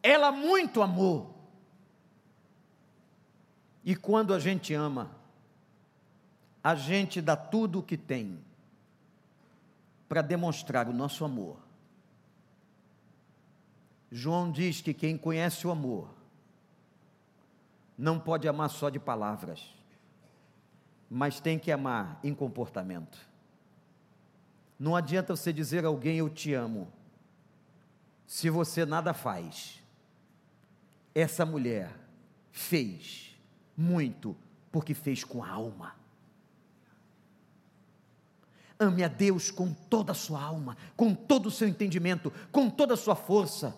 ela 0.03 0.29
muito 0.29 0.81
amou. 0.81 1.33
E 3.81 3.95
quando 3.95 4.33
a 4.33 4.39
gente 4.39 4.73
ama, 4.73 5.09
a 6.61 6.75
gente 6.75 7.21
dá 7.21 7.37
tudo 7.37 7.79
o 7.79 7.83
que 7.83 7.95
tem 7.95 8.43
para 10.09 10.21
demonstrar 10.21 10.89
o 10.89 10.93
nosso 10.93 11.23
amor. 11.23 11.70
João 14.11 14.51
diz 14.51 14.81
que 14.81 14.93
quem 14.93 15.17
conhece 15.17 15.65
o 15.65 15.71
amor 15.71 16.09
não 17.97 18.19
pode 18.19 18.47
amar 18.47 18.69
só 18.69 18.89
de 18.89 18.99
palavras, 18.99 19.73
mas 21.09 21.39
tem 21.39 21.57
que 21.57 21.71
amar 21.71 22.19
em 22.21 22.33
comportamento. 22.33 23.17
Não 24.77 24.95
adianta 24.95 25.35
você 25.35 25.53
dizer 25.53 25.85
a 25.85 25.87
alguém 25.87 26.17
eu 26.17 26.29
te 26.29 26.53
amo, 26.53 26.91
se 28.27 28.49
você 28.49 28.85
nada 28.85 29.13
faz. 29.13 29.81
Essa 31.13 31.45
mulher 31.45 31.93
fez 32.51 33.37
muito, 33.77 34.35
porque 34.71 34.93
fez 34.93 35.23
com 35.23 35.43
a 35.43 35.49
alma. 35.49 35.95
Ame 38.79 39.03
a 39.03 39.07
Deus 39.07 39.51
com 39.51 39.73
toda 39.73 40.11
a 40.11 40.15
sua 40.15 40.41
alma, 40.41 40.75
com 40.97 41.13
todo 41.13 41.45
o 41.45 41.51
seu 41.51 41.67
entendimento, 41.67 42.31
com 42.51 42.69
toda 42.69 42.95
a 42.95 42.97
sua 42.97 43.15
força 43.15 43.77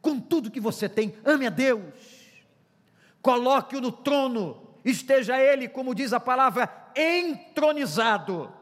com 0.00 0.20
tudo 0.20 0.50
que 0.50 0.60
você 0.60 0.88
tem, 0.88 1.16
ame 1.24 1.46
a 1.46 1.50
Deus, 1.50 1.92
coloque-o 3.20 3.80
no 3.80 3.92
trono, 3.92 4.68
esteja 4.84 5.40
ele, 5.40 5.68
como 5.68 5.94
diz 5.94 6.12
a 6.12 6.20
palavra, 6.20 6.90
entronizado, 6.94 8.52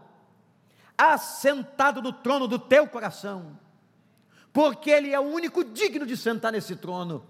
assentado 0.97 2.01
no 2.01 2.13
trono 2.13 2.49
do 2.49 2.59
teu 2.59 2.89
coração, 2.89 3.59
porque 4.53 4.91
ele 4.91 5.13
é 5.13 5.21
o 5.21 5.25
único 5.25 5.63
digno 5.63 6.07
de 6.07 6.17
sentar 6.17 6.53
nesse 6.53 6.77
trono. 6.77 7.27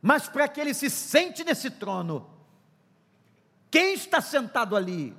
Mas 0.00 0.28
para 0.28 0.48
que 0.48 0.60
ele 0.60 0.74
se 0.74 0.90
sente 0.90 1.44
nesse 1.44 1.70
trono, 1.70 2.28
quem 3.70 3.94
está 3.94 4.20
sentado 4.20 4.74
ali, 4.74 5.16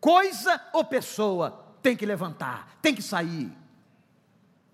coisa 0.00 0.60
ou 0.72 0.84
pessoa, 0.84 1.76
tem 1.82 1.96
que 1.96 2.04
levantar, 2.04 2.76
tem 2.82 2.94
que 2.94 3.02
sair 3.02 3.52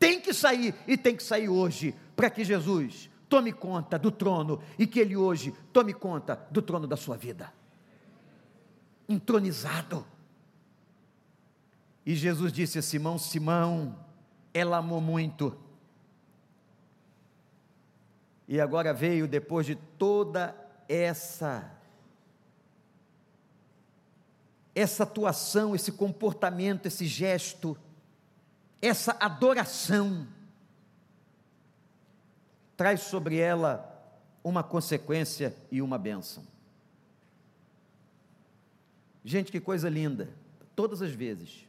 tem 0.02 0.20
que 0.20 0.34
sair 0.34 0.74
e 0.84 0.96
tem 0.96 1.14
que 1.14 1.22
sair 1.22 1.48
hoje, 1.48 1.94
para 2.16 2.28
que 2.28 2.44
Jesus 2.44 3.08
tome 3.28 3.52
conta 3.52 3.96
do 3.96 4.10
trono 4.10 4.60
e 4.76 4.84
que 4.84 4.98
Ele 4.98 5.16
hoje 5.16 5.54
tome 5.72 5.94
conta 5.94 6.34
do 6.50 6.60
trono 6.60 6.88
da 6.88 6.96
sua 6.96 7.16
vida. 7.16 7.52
Entronizado. 9.08 10.04
E 12.04 12.16
Jesus 12.16 12.52
disse 12.52 12.80
a 12.80 12.82
Simão: 12.82 13.16
Simão, 13.16 13.96
ela 14.52 14.78
amou 14.78 15.00
muito. 15.00 15.56
E 18.48 18.60
agora 18.60 18.92
veio, 18.92 19.28
depois 19.28 19.66
de 19.66 19.76
toda 19.76 20.52
essa 20.88 21.78
essa 24.74 25.04
atuação, 25.04 25.76
esse 25.76 25.92
comportamento, 25.92 26.86
esse 26.86 27.06
gesto, 27.06 27.78
essa 28.82 29.16
adoração 29.20 30.26
traz 32.76 33.02
sobre 33.02 33.38
ela 33.38 33.88
uma 34.42 34.64
consequência 34.64 35.54
e 35.70 35.80
uma 35.80 35.96
bênção. 35.96 36.44
Gente, 39.24 39.52
que 39.52 39.60
coisa 39.60 39.88
linda! 39.88 40.28
Todas 40.74 41.00
as 41.00 41.12
vezes 41.12 41.64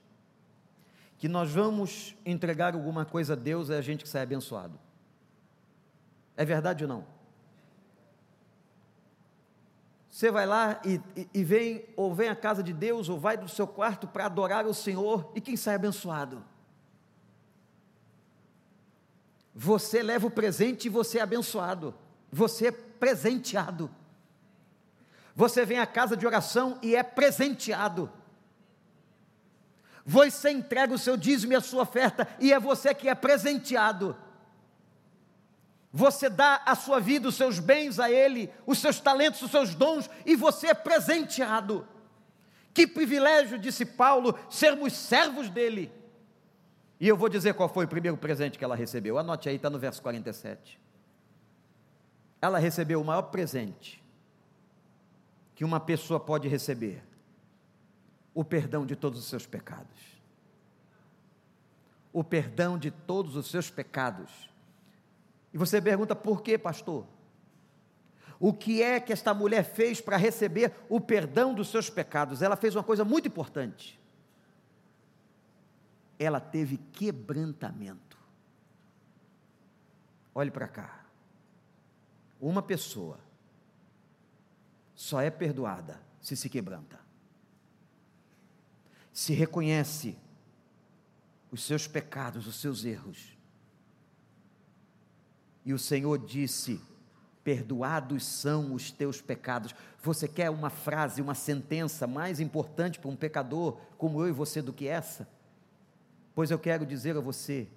que 1.19 1.27
nós 1.29 1.51
vamos 1.51 2.15
entregar 2.25 2.73
alguma 2.73 3.05
coisa 3.05 3.33
a 3.33 3.35
Deus, 3.35 3.69
é 3.69 3.77
a 3.77 3.81
gente 3.81 4.03
que 4.03 4.09
sai 4.09 4.23
abençoado. 4.23 4.77
É 6.35 6.43
verdade 6.43 6.83
ou 6.83 6.87
não? 6.89 7.05
Você 10.09 10.29
vai 10.29 10.45
lá 10.45 10.81
e, 10.83 10.99
e, 11.15 11.29
e 11.33 11.43
vem, 11.43 11.85
ou 11.95 12.13
vem 12.13 12.27
à 12.27 12.35
casa 12.35 12.61
de 12.61 12.73
Deus, 12.73 13.07
ou 13.07 13.19
vai 13.19 13.37
do 13.37 13.47
seu 13.47 13.65
quarto 13.67 14.07
para 14.07 14.25
adorar 14.25 14.65
o 14.65 14.73
Senhor, 14.73 15.31
e 15.33 15.39
quem 15.39 15.55
sai 15.55 15.75
abençoado? 15.75 16.43
Você 19.55 20.01
leva 20.01 20.27
o 20.27 20.31
presente 20.31 20.85
e 20.85 20.89
você 20.89 21.19
é 21.19 21.21
abençoado. 21.21 21.93
Você 22.31 22.67
é 22.67 22.71
presenteado. 22.71 23.89
Você 25.35 25.65
vem 25.65 25.79
à 25.79 25.85
casa 25.85 26.17
de 26.17 26.25
oração 26.25 26.79
e 26.81 26.95
é 26.95 27.03
presenteado. 27.03 28.11
Você 30.05 30.51
entrega 30.51 30.93
o 30.93 30.97
seu 30.97 31.15
dízimo 31.15 31.53
e 31.53 31.55
a 31.55 31.61
sua 31.61 31.83
oferta 31.83 32.27
e 32.39 32.51
é 32.51 32.59
você 32.59 32.93
que 32.93 33.07
é 33.07 33.15
presenteado. 33.15 34.15
Você 35.91 36.27
dá 36.27 36.61
a 36.65 36.75
sua 36.75 36.99
vida, 36.99 37.27
os 37.27 37.35
seus 37.35 37.59
bens 37.59 37.99
a 37.99 38.09
Ele, 38.11 38.49
os 38.65 38.79
seus 38.79 38.99
talentos, 38.99 39.41
os 39.43 39.51
seus 39.51 39.75
dons 39.75 40.09
e 40.25 40.35
você 40.35 40.67
é 40.67 40.73
presenteado. 40.73 41.87
Que 42.73 42.87
privilégio, 42.87 43.59
disse 43.59 43.85
Paulo, 43.85 44.37
sermos 44.49 44.93
servos 44.93 45.49
dEle. 45.49 45.91
E 46.99 47.07
eu 47.07 47.17
vou 47.17 47.29
dizer 47.29 47.53
qual 47.53 47.67
foi 47.67 47.85
o 47.85 47.87
primeiro 47.87 48.17
presente 48.17 48.57
que 48.57 48.63
ela 48.63 48.75
recebeu. 48.75 49.17
Anote 49.17 49.49
aí, 49.49 49.55
está 49.55 49.69
no 49.69 49.79
verso 49.79 50.01
47. 50.01 50.79
Ela 52.41 52.59
recebeu 52.59 53.01
o 53.01 53.05
maior 53.05 53.23
presente 53.23 54.03
que 55.55 55.63
uma 55.63 55.79
pessoa 55.79 56.19
pode 56.19 56.47
receber: 56.47 57.03
o 58.33 58.43
perdão 58.43 58.85
de 58.85 58.95
todos 58.95 59.19
os 59.19 59.25
seus 59.25 59.45
pecados. 59.45 60.13
O 62.11 62.23
perdão 62.23 62.77
de 62.77 62.91
todos 62.91 63.35
os 63.35 63.49
seus 63.49 63.69
pecados. 63.69 64.49
E 65.53 65.57
você 65.57 65.81
pergunta 65.81 66.15
por 66.15 66.41
quê, 66.41 66.57
pastor? 66.57 67.05
O 68.39 68.53
que 68.53 68.83
é 68.83 68.99
que 68.99 69.13
esta 69.13 69.33
mulher 69.33 69.63
fez 69.63 70.01
para 70.01 70.17
receber 70.17 70.73
o 70.89 70.99
perdão 70.99 71.53
dos 71.53 71.69
seus 71.69 71.89
pecados? 71.89 72.41
Ela 72.41 72.55
fez 72.55 72.75
uma 72.75 72.83
coisa 72.83 73.05
muito 73.05 73.27
importante 73.27 73.99
ela 76.23 76.39
teve 76.39 76.77
quebrantamento. 76.77 78.17
Olhe 80.33 80.49
para 80.49 80.67
cá. 80.67 81.05
uma 82.39 82.61
pessoa 82.61 83.19
só 84.95 85.21
é 85.21 85.29
perdoada 85.29 86.01
se 86.21 86.35
se 86.35 86.49
quebranta. 86.49 86.99
Se 89.11 89.33
reconhece 89.33 90.17
os 91.51 91.63
seus 91.63 91.87
pecados, 91.87 92.47
os 92.47 92.55
seus 92.55 92.83
erros. 92.83 93.37
E 95.63 95.73
o 95.73 95.79
Senhor 95.79 96.17
disse: 96.17 96.81
Perdoados 97.43 98.25
são 98.25 98.73
os 98.73 98.91
teus 98.91 99.21
pecados. 99.21 99.75
Você 100.01 100.27
quer 100.27 100.49
uma 100.49 100.69
frase, 100.69 101.21
uma 101.21 101.35
sentença 101.35 102.07
mais 102.07 102.39
importante 102.39 102.99
para 102.99 103.09
um 103.09 103.15
pecador 103.15 103.77
como 103.97 104.21
eu 104.21 104.29
e 104.29 104.31
você 104.31 104.61
do 104.61 104.73
que 104.73 104.87
essa? 104.87 105.27
Pois 106.35 106.49
eu 106.49 106.57
quero 106.57 106.85
dizer 106.85 107.15
a 107.15 107.21
você 107.21 107.67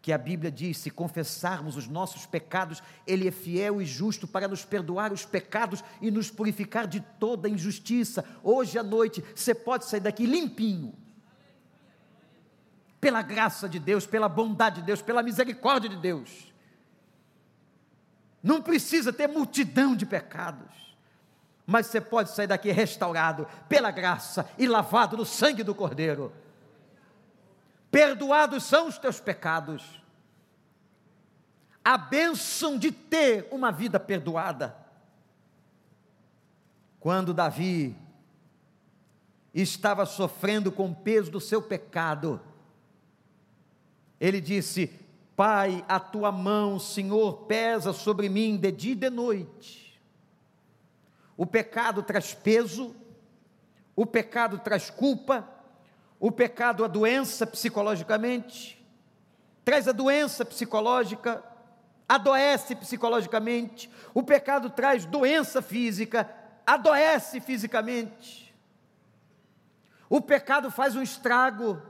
que 0.00 0.12
a 0.12 0.18
Bíblia 0.18 0.52
diz: 0.52 0.78
se 0.78 0.88
confessarmos 0.90 1.76
os 1.76 1.88
nossos 1.88 2.26
pecados, 2.26 2.82
Ele 3.06 3.26
é 3.26 3.32
fiel 3.32 3.82
e 3.82 3.84
justo 3.84 4.26
para 4.26 4.46
nos 4.46 4.64
perdoar 4.64 5.12
os 5.12 5.24
pecados 5.24 5.82
e 6.00 6.10
nos 6.10 6.30
purificar 6.30 6.86
de 6.86 7.00
toda 7.00 7.48
injustiça. 7.48 8.24
Hoje 8.42 8.78
à 8.78 8.82
noite 8.82 9.22
você 9.34 9.54
pode 9.54 9.84
sair 9.84 9.98
daqui 9.98 10.24
limpinho, 10.24 10.94
pela 13.00 13.20
graça 13.20 13.68
de 13.68 13.78
Deus, 13.78 14.06
pela 14.06 14.28
bondade 14.28 14.76
de 14.76 14.86
Deus, 14.86 15.02
pela 15.02 15.22
misericórdia 15.22 15.90
de 15.90 15.96
Deus. 15.96 16.52
Não 18.40 18.62
precisa 18.62 19.12
ter 19.12 19.26
multidão 19.26 19.96
de 19.96 20.06
pecados, 20.06 20.96
mas 21.66 21.86
você 21.86 22.00
pode 22.00 22.30
sair 22.30 22.46
daqui 22.46 22.70
restaurado 22.70 23.44
pela 23.68 23.90
graça 23.90 24.48
e 24.56 24.68
lavado 24.68 25.16
no 25.16 25.24
sangue 25.24 25.64
do 25.64 25.74
Cordeiro. 25.74 26.32
Perdoados 27.90 28.64
são 28.64 28.88
os 28.88 28.98
teus 28.98 29.20
pecados. 29.20 30.02
A 31.84 31.96
bênção 31.96 32.78
de 32.78 32.90
ter 32.90 33.48
uma 33.50 33.70
vida 33.70 33.98
perdoada. 34.00 34.76
Quando 36.98 37.32
Davi 37.32 37.96
estava 39.54 40.04
sofrendo 40.04 40.72
com 40.72 40.90
o 40.90 40.94
peso 40.94 41.30
do 41.30 41.40
seu 41.40 41.62
pecado, 41.62 42.40
ele 44.20 44.40
disse: 44.40 44.88
Pai, 45.36 45.84
a 45.88 46.00
tua 46.00 46.32
mão, 46.32 46.78
Senhor, 46.78 47.44
pesa 47.44 47.92
sobre 47.92 48.28
mim 48.28 48.56
de 48.56 48.72
dia 48.72 48.92
e 48.92 48.96
de 48.96 49.10
noite. 49.10 50.00
O 51.36 51.44
pecado 51.44 52.02
traz 52.02 52.34
peso, 52.34 52.96
o 53.94 54.06
pecado 54.06 54.58
traz 54.58 54.88
culpa, 54.88 55.48
o 56.18 56.30
pecado 56.30 56.84
a 56.84 56.88
doença 56.88 57.46
psicologicamente, 57.46 58.84
traz 59.64 59.88
a 59.88 59.92
doença 59.92 60.44
psicológica, 60.44 61.42
adoece 62.08 62.74
psicologicamente, 62.76 63.90
o 64.14 64.22
pecado 64.22 64.70
traz 64.70 65.04
doença 65.04 65.60
física, 65.60 66.30
adoece 66.66 67.40
fisicamente. 67.40 68.54
O 70.08 70.20
pecado 70.20 70.70
faz 70.70 70.94
um 70.94 71.02
estrago 71.02 71.82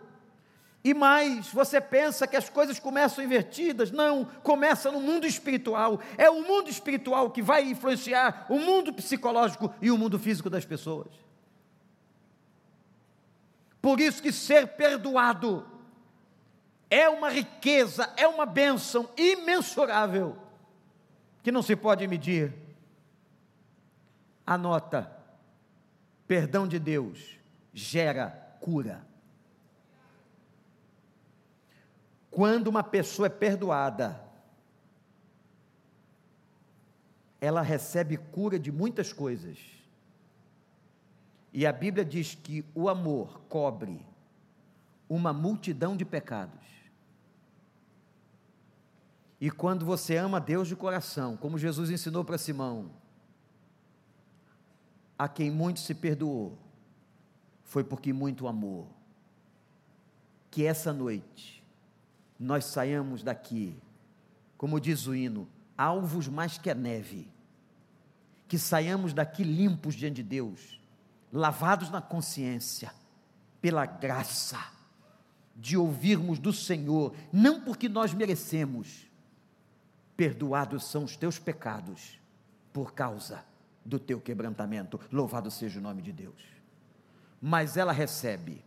e 0.87 0.95
mais, 0.95 1.49
você 1.49 1.81
pensa 1.81 2.29
que 2.29 2.37
as 2.37 2.49
coisas 2.49 2.79
começam 2.79 3.25
invertidas? 3.25 3.91
Não, 3.91 4.25
começa 4.45 4.89
no 4.89 5.01
mundo 5.01 5.27
espiritual. 5.27 5.99
É 6.17 6.31
o 6.31 6.43
mundo 6.43 6.71
espiritual 6.71 7.29
que 7.31 7.43
vai 7.43 7.65
influenciar 7.69 8.47
o 8.49 8.57
mundo 8.57 8.93
psicológico 8.93 9.75
e 9.83 9.91
o 9.91 9.99
mundo 9.99 10.17
físico 10.17 10.49
das 10.49 10.65
pessoas. 10.65 11.09
Por 13.87 14.01
isso 14.01 14.21
que 14.21 14.33
ser 14.33 14.67
perdoado 14.67 15.65
é 16.91 17.09
uma 17.09 17.31
riqueza, 17.31 18.13
é 18.17 18.27
uma 18.27 18.45
bênção 18.45 19.09
imensurável 19.17 20.37
que 21.41 21.53
não 21.53 21.63
se 21.63 21.77
pode 21.77 22.05
medir. 22.09 22.53
Anota: 24.45 25.09
perdão 26.27 26.67
de 26.67 26.81
Deus 26.81 27.39
gera 27.73 28.31
cura. 28.61 29.07
Quando 32.29 32.67
uma 32.67 32.83
pessoa 32.83 33.27
é 33.27 33.31
perdoada, 33.31 34.21
ela 37.41 37.63
recebe 37.63 38.17
cura 38.17 38.59
de 38.59 38.73
muitas 38.73 39.13
coisas. 39.13 39.76
E 41.57 41.65
a 41.65 41.73
Bíblia 41.73 42.05
diz 42.05 42.35
que 42.35 42.63
o 42.75 42.87
amor 42.87 43.41
cobre 43.49 44.05
uma 45.09 45.33
multidão 45.33 45.97
de 45.97 46.05
pecados. 46.05 46.61
E 49.41 49.51
quando 49.51 49.83
você 49.83 50.19
ama 50.19 50.39
Deus 50.39 50.69
de 50.69 50.77
coração, 50.77 51.35
como 51.35 51.57
Jesus 51.57 51.89
ensinou 51.89 52.23
para 52.27 52.37
Simão, 52.37 52.91
a 55.19 55.27
quem 55.27 55.51
muito 55.51 55.81
se 55.81 55.95
perdoou, 55.95 56.59
foi 57.65 57.83
porque 57.83 58.13
muito 58.13 58.47
amou. 58.47 58.91
Que 60.51 60.67
essa 60.67 60.93
noite 60.93 61.65
nós 62.39 62.67
saiamos 62.67 63.23
daqui, 63.23 63.75
como 64.59 64.79
diz 64.79 65.07
o 65.07 65.15
hino, 65.15 65.49
alvos 65.75 66.29
mais 66.29 66.59
que 66.59 66.69
a 66.69 66.75
neve, 66.75 67.27
que 68.47 68.59
saiamos 68.59 69.15
daqui 69.15 69.43
limpos 69.43 69.95
diante 69.95 70.17
de 70.17 70.23
Deus, 70.23 70.77
lavados 71.33 71.91
na 71.91 72.01
consciência, 72.01 72.93
pela 73.61 73.85
graça 73.87 74.59
de 75.55 75.77
ouvirmos 75.77 76.39
do 76.39 76.53
Senhor, 76.53 77.15
não 77.33 77.63
porque 77.63 77.89
nós 77.89 78.13
merecemos, 78.13 79.11
perdoados 80.17 80.85
são 80.85 81.05
os 81.05 81.17
teus 81.17 81.39
pecados, 81.39 82.21
por 82.73 82.93
causa 82.93 83.45
do 83.85 83.99
teu 83.99 84.21
quebrantamento, 84.21 85.01
louvado 85.11 85.51
seja 85.51 85.79
o 85.79 85.83
nome 85.83 86.03
de 86.03 86.13
Deus. 86.13 86.43
Mas 87.41 87.77
ela 87.77 87.93
recebe 87.93 88.65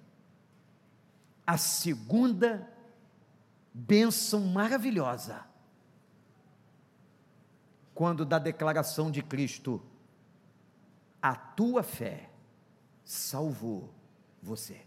a 1.45 1.57
segunda 1.57 2.67
bênção 3.73 4.41
maravilhosa. 4.41 5.45
Quando 7.93 8.25
da 8.25 8.39
declaração 8.39 9.11
de 9.11 9.21
Cristo, 9.21 9.81
a 11.21 11.35
tua 11.35 11.83
fé 11.83 12.28
salvou 13.11 13.93
você. 14.41 14.81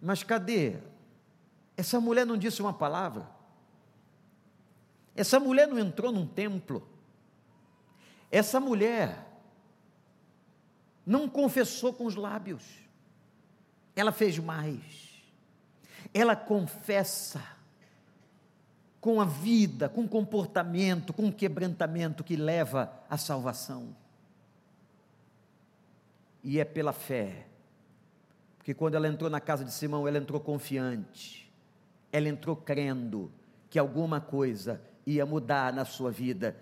Mas 0.00 0.22
cadê? 0.22 0.78
Essa 1.76 2.00
mulher 2.00 2.26
não 2.26 2.36
disse 2.36 2.60
uma 2.60 2.72
palavra. 2.72 3.30
Essa 5.14 5.38
mulher 5.38 5.68
não 5.68 5.78
entrou 5.78 6.10
num 6.10 6.26
templo. 6.26 6.88
Essa 8.30 8.58
mulher 8.58 9.26
não 11.06 11.28
confessou 11.28 11.92
com 11.92 12.06
os 12.06 12.16
lábios. 12.16 12.64
Ela 13.94 14.10
fez 14.10 14.38
mais 14.38 15.12
ela 16.14 16.36
confessa 16.36 17.42
com 19.00 19.20
a 19.20 19.24
vida, 19.24 19.88
com 19.88 20.02
o 20.02 20.08
comportamento, 20.08 21.12
com 21.12 21.26
o 21.26 21.32
quebrantamento 21.32 22.22
que 22.22 22.36
leva 22.36 22.92
à 23.08 23.16
salvação. 23.16 23.96
E 26.42 26.58
é 26.60 26.64
pela 26.64 26.92
fé. 26.92 27.46
Porque 28.58 28.74
quando 28.74 28.94
ela 28.94 29.08
entrou 29.08 29.28
na 29.28 29.40
casa 29.40 29.64
de 29.64 29.72
Simão, 29.72 30.06
ela 30.06 30.18
entrou 30.18 30.40
confiante. 30.40 31.52
Ela 32.12 32.28
entrou 32.28 32.54
crendo 32.54 33.30
que 33.68 33.78
alguma 33.78 34.20
coisa 34.20 34.80
ia 35.06 35.26
mudar 35.26 35.72
na 35.72 35.84
sua 35.84 36.10
vida, 36.10 36.56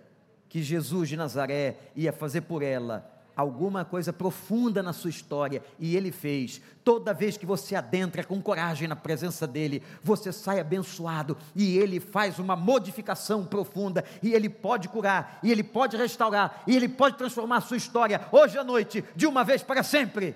que 0.48 0.62
Jesus 0.62 1.08
de 1.08 1.16
Nazaré 1.16 1.76
ia 1.94 2.12
fazer 2.12 2.42
por 2.42 2.62
ela 2.62 3.19
alguma 3.40 3.84
coisa 3.84 4.12
profunda 4.12 4.82
na 4.82 4.92
sua 4.92 5.10
história 5.10 5.62
e 5.78 5.96
ele 5.96 6.12
fez. 6.12 6.60
Toda 6.84 7.12
vez 7.12 7.36
que 7.36 7.44
você 7.44 7.74
adentra 7.74 8.24
com 8.24 8.40
coragem 8.40 8.88
na 8.88 8.96
presença 8.96 9.46
dele, 9.46 9.82
você 10.02 10.32
sai 10.32 10.60
abençoado 10.60 11.36
e 11.54 11.78
ele 11.78 12.00
faz 12.00 12.38
uma 12.38 12.56
modificação 12.56 13.44
profunda 13.44 14.04
e 14.22 14.32
ele 14.32 14.48
pode 14.48 14.88
curar, 14.88 15.38
e 15.42 15.50
ele 15.50 15.62
pode 15.62 15.96
restaurar, 15.96 16.62
e 16.66 16.74
ele 16.74 16.88
pode 16.88 17.16
transformar 17.16 17.56
a 17.56 17.60
sua 17.60 17.76
história 17.76 18.20
hoje 18.32 18.58
à 18.58 18.64
noite, 18.64 19.04
de 19.14 19.26
uma 19.26 19.44
vez 19.44 19.62
para 19.62 19.82
sempre. 19.82 20.34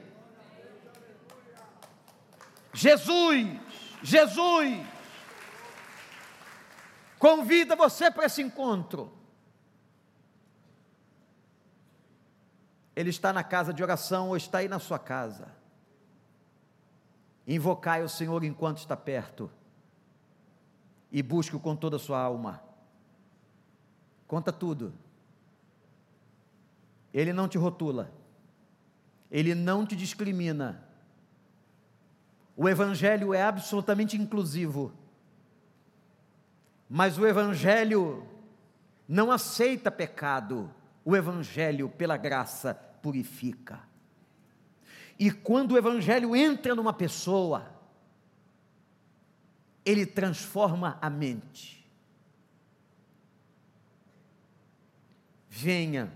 Jesus, 2.72 3.46
Jesus, 4.02 4.84
convida 7.18 7.76
você 7.76 8.10
para 8.10 8.26
esse 8.26 8.42
encontro. 8.42 9.10
Ele 12.94 13.10
está 13.10 13.32
na 13.32 13.42
casa 13.42 13.72
de 13.72 13.82
oração 13.82 14.28
ou 14.28 14.36
está 14.36 14.58
aí 14.58 14.68
na 14.68 14.78
sua 14.78 14.98
casa. 14.98 15.48
Invocai 17.46 18.02
o 18.02 18.08
Senhor 18.08 18.42
enquanto 18.44 18.78
está 18.78 18.96
perto 18.96 19.50
e 21.10 21.22
busque-o 21.22 21.60
com 21.60 21.76
toda 21.76 21.96
a 21.96 22.00
sua 22.00 22.18
alma. 22.18 22.62
Conta 24.26 24.52
tudo. 24.52 24.92
Ele 27.12 27.32
não 27.32 27.46
te 27.46 27.58
rotula. 27.58 28.10
Ele 29.30 29.54
não 29.54 29.86
te 29.86 29.94
discrimina. 29.94 30.82
O 32.56 32.68
Evangelho 32.68 33.34
é 33.34 33.42
absolutamente 33.42 34.16
inclusivo. 34.16 34.92
Mas 36.88 37.18
o 37.18 37.26
Evangelho 37.26 38.26
não 39.08 39.30
aceita 39.30 39.90
pecado, 39.90 40.70
o 41.04 41.14
Evangelho, 41.14 41.88
pela 41.88 42.16
graça, 42.16 42.74
purifica. 42.74 43.80
E 45.18 45.30
quando 45.30 45.72
o 45.72 45.78
Evangelho 45.78 46.34
entra 46.34 46.74
numa 46.74 46.92
pessoa, 46.92 47.70
ele 49.84 50.06
transforma 50.06 50.98
a 51.00 51.10
mente. 51.10 51.84
Venha, 55.48 56.12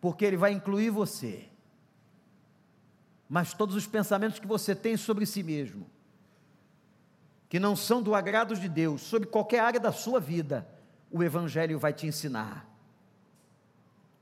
porque 0.00 0.24
ele 0.24 0.36
vai 0.36 0.52
incluir 0.52 0.88
você, 0.88 1.48
mas 3.28 3.52
todos 3.52 3.74
os 3.74 3.86
pensamentos 3.86 4.38
que 4.38 4.46
você 4.46 4.74
tem 4.74 4.96
sobre 4.96 5.26
si 5.26 5.42
mesmo, 5.42 5.90
que 7.48 7.60
não 7.60 7.76
são 7.76 8.00
do 8.00 8.14
agrado 8.14 8.56
de 8.56 8.68
Deus, 8.68 9.02
sobre 9.02 9.28
qualquer 9.28 9.60
área 9.60 9.80
da 9.80 9.92
sua 9.92 10.18
vida, 10.18 10.66
o 11.10 11.22
Evangelho 11.22 11.78
vai 11.78 11.92
te 11.92 12.06
ensinar. 12.06 12.75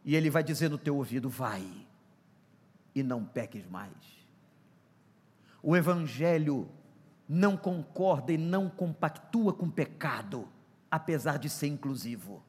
E 0.04 0.14
ele 0.14 0.28
vai 0.28 0.44
dizer 0.44 0.68
no 0.68 0.78
teu 0.78 0.96
ouvido: 0.96 1.28
vai, 1.28 1.66
e 2.94 3.02
não 3.02 3.24
peques 3.24 3.66
mais. 3.66 3.92
O 5.62 5.74
Evangelho 5.74 6.68
não 7.26 7.56
concorda 7.56 8.32
e 8.32 8.36
não 8.36 8.68
compactua 8.68 9.52
com 9.52 9.70
pecado, 9.70 10.46
apesar 10.90 11.38
de 11.38 11.48
ser 11.48 11.68
inclusivo. 11.68 12.42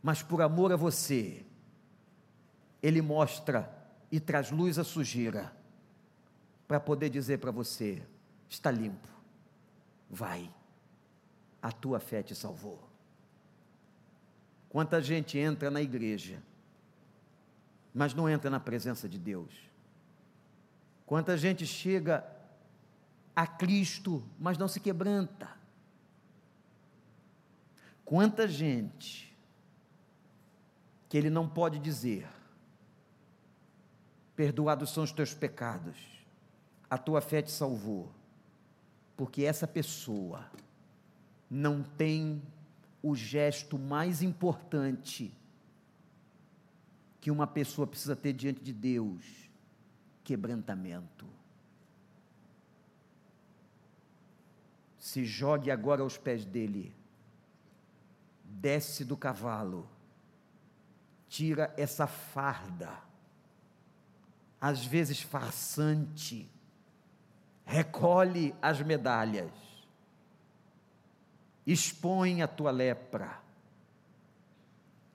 Mas 0.00 0.22
por 0.22 0.40
amor 0.40 0.72
a 0.72 0.76
você, 0.76 1.44
ele 2.82 3.02
mostra 3.02 3.72
e 4.12 4.20
traz 4.20 4.50
luz 4.50 4.78
à 4.78 4.84
sujeira, 4.84 5.52
para 6.68 6.78
poder 6.78 7.08
dizer 7.08 7.38
para 7.38 7.50
você: 7.50 8.06
está 8.48 8.70
limpo, 8.70 9.08
vai, 10.08 10.48
a 11.60 11.72
tua 11.72 11.98
fé 11.98 12.22
te 12.22 12.34
salvou. 12.34 12.83
Quanta 14.74 15.00
gente 15.00 15.38
entra 15.38 15.70
na 15.70 15.80
igreja, 15.80 16.42
mas 17.94 18.12
não 18.12 18.28
entra 18.28 18.50
na 18.50 18.58
presença 18.58 19.08
de 19.08 19.20
Deus. 19.20 19.54
Quanta 21.06 21.38
gente 21.38 21.64
chega 21.64 22.26
a 23.36 23.46
Cristo, 23.46 24.20
mas 24.36 24.58
não 24.58 24.66
se 24.66 24.80
quebranta. 24.80 25.48
Quanta 28.04 28.48
gente 28.48 29.32
que 31.08 31.16
ele 31.16 31.30
não 31.30 31.48
pode 31.48 31.78
dizer: 31.78 32.26
Perdoados 34.34 34.90
são 34.90 35.04
os 35.04 35.12
teus 35.12 35.32
pecados, 35.32 35.96
a 36.90 36.98
tua 36.98 37.20
fé 37.20 37.40
te 37.40 37.52
salvou, 37.52 38.10
porque 39.16 39.44
essa 39.44 39.68
pessoa 39.68 40.44
não 41.48 41.80
tem 41.80 42.42
o 43.04 43.14
gesto 43.14 43.78
mais 43.78 44.22
importante 44.22 45.32
que 47.20 47.30
uma 47.30 47.46
pessoa 47.46 47.86
precisa 47.86 48.16
ter 48.16 48.32
diante 48.32 48.62
de 48.62 48.72
Deus: 48.72 49.50
quebrantamento. 50.24 51.34
se 55.04 55.22
jogue 55.22 55.70
agora 55.70 56.00
aos 56.00 56.16
pés 56.16 56.46
dele, 56.46 56.96
desce 58.42 59.04
do 59.04 59.18
cavalo, 59.18 59.86
tira 61.28 61.74
essa 61.76 62.06
farda, 62.06 62.90
às 64.58 64.82
vezes 64.82 65.20
farsante, 65.20 66.50
recolhe 67.66 68.54
as 68.62 68.80
medalhas, 68.80 69.52
expõe 71.66 72.42
a 72.42 72.48
tua 72.48 72.70
lepra, 72.70 73.40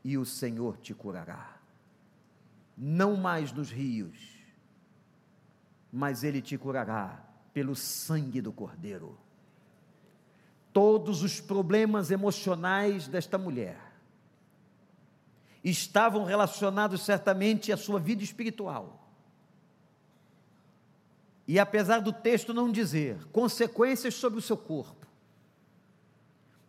e 0.03 0.17
o 0.17 0.25
Senhor 0.25 0.77
te 0.77 0.93
curará. 0.93 1.57
Não 2.77 3.17
mais 3.17 3.51
nos 3.51 3.69
rios, 3.69 4.17
mas 5.91 6.23
Ele 6.23 6.41
te 6.41 6.57
curará 6.57 7.23
pelo 7.53 7.75
sangue 7.75 8.41
do 8.41 8.51
Cordeiro 8.51 9.17
todos 10.79 11.23
os 11.23 11.41
problemas 11.41 12.11
emocionais 12.11 13.07
desta 13.07 13.37
mulher 13.37 13.77
estavam 15.61 16.23
relacionados 16.23 17.03
certamente 17.03 17.71
à 17.71 17.75
sua 17.75 17.99
vida 17.99 18.23
espiritual. 18.23 19.11
E 21.45 21.59
apesar 21.59 21.99
do 21.99 22.13
texto 22.13 22.53
não 22.53 22.71
dizer 22.71 23.25
consequências 23.25 24.13
sobre 24.13 24.39
o 24.39 24.41
seu 24.41 24.55
corpo, 24.55 25.05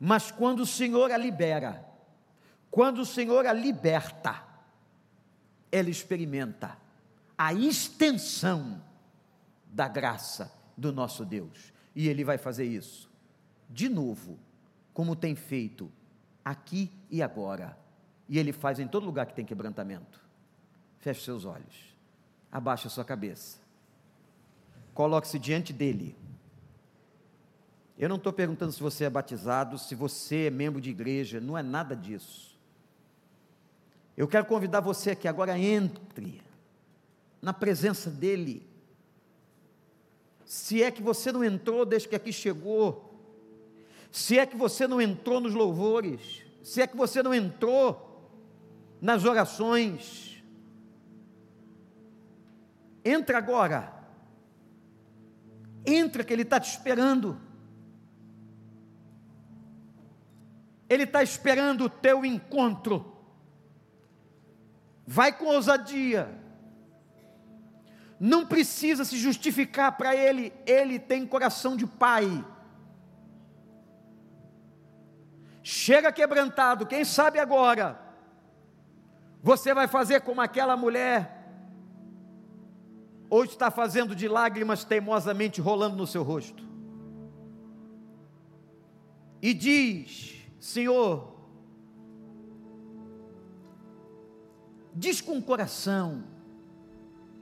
mas 0.01 0.31
quando 0.31 0.61
o 0.61 0.67
Senhor 0.67 1.13
a 1.13 1.19
libera, 1.19 1.87
quando 2.71 3.03
o 3.03 3.07
Senhor 3.07 3.47
a 3.47 3.53
liberta, 3.53 4.43
ela 5.71 5.91
experimenta 5.91 6.79
a 7.37 7.53
extensão 7.53 8.83
da 9.67 9.87
graça 9.87 10.53
do 10.77 10.93
nosso 10.93 11.25
Deus. 11.25 11.73
E 11.95 12.09
Ele 12.09 12.25
vai 12.25 12.39
fazer 12.39 12.65
isso 12.65 13.11
de 13.69 13.89
novo, 13.89 14.39
como 14.93 15.15
tem 15.15 15.35
feito 15.35 15.91
aqui 16.45 16.91
e 17.11 17.23
agora. 17.23 17.79
E 18.29 18.39
Ele 18.39 18.53
faz 18.53 18.79
em 18.81 18.89
todo 18.89 19.07
lugar 19.07 19.27
que 19.27 19.35
tem 19.35 19.45
quebrantamento. 19.45 20.21
Feche 20.99 21.25
seus 21.25 21.45
olhos, 21.45 21.97
abaixe 22.51 22.87
a 22.87 22.91
sua 22.91 23.05
cabeça, 23.05 23.59
coloque-se 24.93 25.39
diante 25.39 25.73
dEle. 25.73 26.15
Eu 28.01 28.09
não 28.09 28.17
estou 28.17 28.33
perguntando 28.33 28.73
se 28.73 28.83
você 28.83 29.05
é 29.05 29.11
batizado, 29.11 29.77
se 29.77 29.95
você 29.95 30.47
é 30.47 30.51
membro 30.51 30.81
de 30.81 30.89
igreja, 30.89 31.39
não 31.39 31.59
é 31.59 31.63
nada 31.63 31.95
disso. 31.95 32.59
Eu 34.17 34.27
quero 34.27 34.47
convidar 34.47 34.81
você 34.81 35.15
que 35.15 35.29
agora 35.29 35.59
entre 35.59 36.41
na 37.43 37.53
presença 37.53 38.09
dEle. 38.09 38.67
Se 40.47 40.83
é 40.83 40.91
que 40.91 41.03
você 41.03 41.31
não 41.31 41.45
entrou 41.45 41.85
desde 41.85 42.09
que 42.09 42.17
aqui 42.17 42.33
chegou, 42.33 43.21
se 44.11 44.39
é 44.39 44.47
que 44.47 44.57
você 44.57 44.89
não 44.89 44.99
entrou 44.99 45.39
nos 45.39 45.53
louvores, 45.53 46.43
se 46.63 46.81
é 46.81 46.87
que 46.87 46.97
você 46.97 47.23
não 47.23 47.35
entrou 47.35 48.33
nas 48.99 49.27
orações, 49.27 50.43
entra 53.05 53.37
agora, 53.37 53.93
entra 55.85 56.25
que 56.25 56.33
Ele 56.33 56.43
está 56.43 56.59
te 56.59 56.71
esperando. 56.71 57.50
Ele 60.91 61.05
está 61.05 61.23
esperando 61.23 61.85
o 61.85 61.89
teu 61.89 62.27
encontro. 62.27 63.17
Vai 65.07 65.33
com 65.33 65.47
ousadia. 65.47 66.39
Não 68.19 68.45
precisa 68.45 69.07
se 69.07 69.17
justificar 69.17 69.97
para 69.97 70.15
Ele, 70.15 70.53
Ele 70.67 70.99
tem 70.99 71.27
coração 71.27 71.75
de 71.75 71.87
Pai. 71.87 72.45
chega 75.71 76.13
quebrantado, 76.13 76.87
quem 76.87 77.05
sabe 77.05 77.39
agora, 77.39 78.01
você 79.43 79.73
vai 79.73 79.87
fazer 79.87 80.21
como 80.23 80.41
aquela 80.41 80.77
mulher, 80.77 81.37
ou 83.29 83.45
está 83.45 83.71
fazendo 83.71 84.15
de 84.15 84.27
lágrimas 84.27 84.85
teimosamente 84.85 85.61
rolando 85.61 85.97
no 85.97 86.07
seu 86.07 86.23
rosto, 86.23 86.69
e 89.41 89.55
diz: 89.55 90.40
Senhor, 90.61 91.35
diz 94.95 95.21
com 95.21 95.39
o 95.39 95.43
coração, 95.43 96.23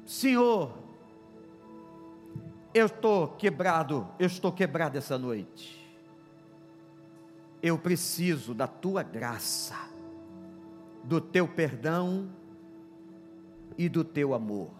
Senhor, 0.06 0.72
eu 2.72 2.86
estou 2.86 3.28
quebrado, 3.28 4.08
eu 4.18 4.26
estou 4.26 4.50
quebrado 4.50 4.96
essa 4.96 5.18
noite 5.18 5.78
eu 7.62 7.78
preciso 7.78 8.54
da 8.54 8.66
tua 8.66 9.02
graça, 9.02 9.74
do 11.02 11.20
teu 11.20 11.48
perdão 11.48 12.28
e 13.76 13.88
do 13.88 14.04
teu 14.04 14.34
amor. 14.34 14.70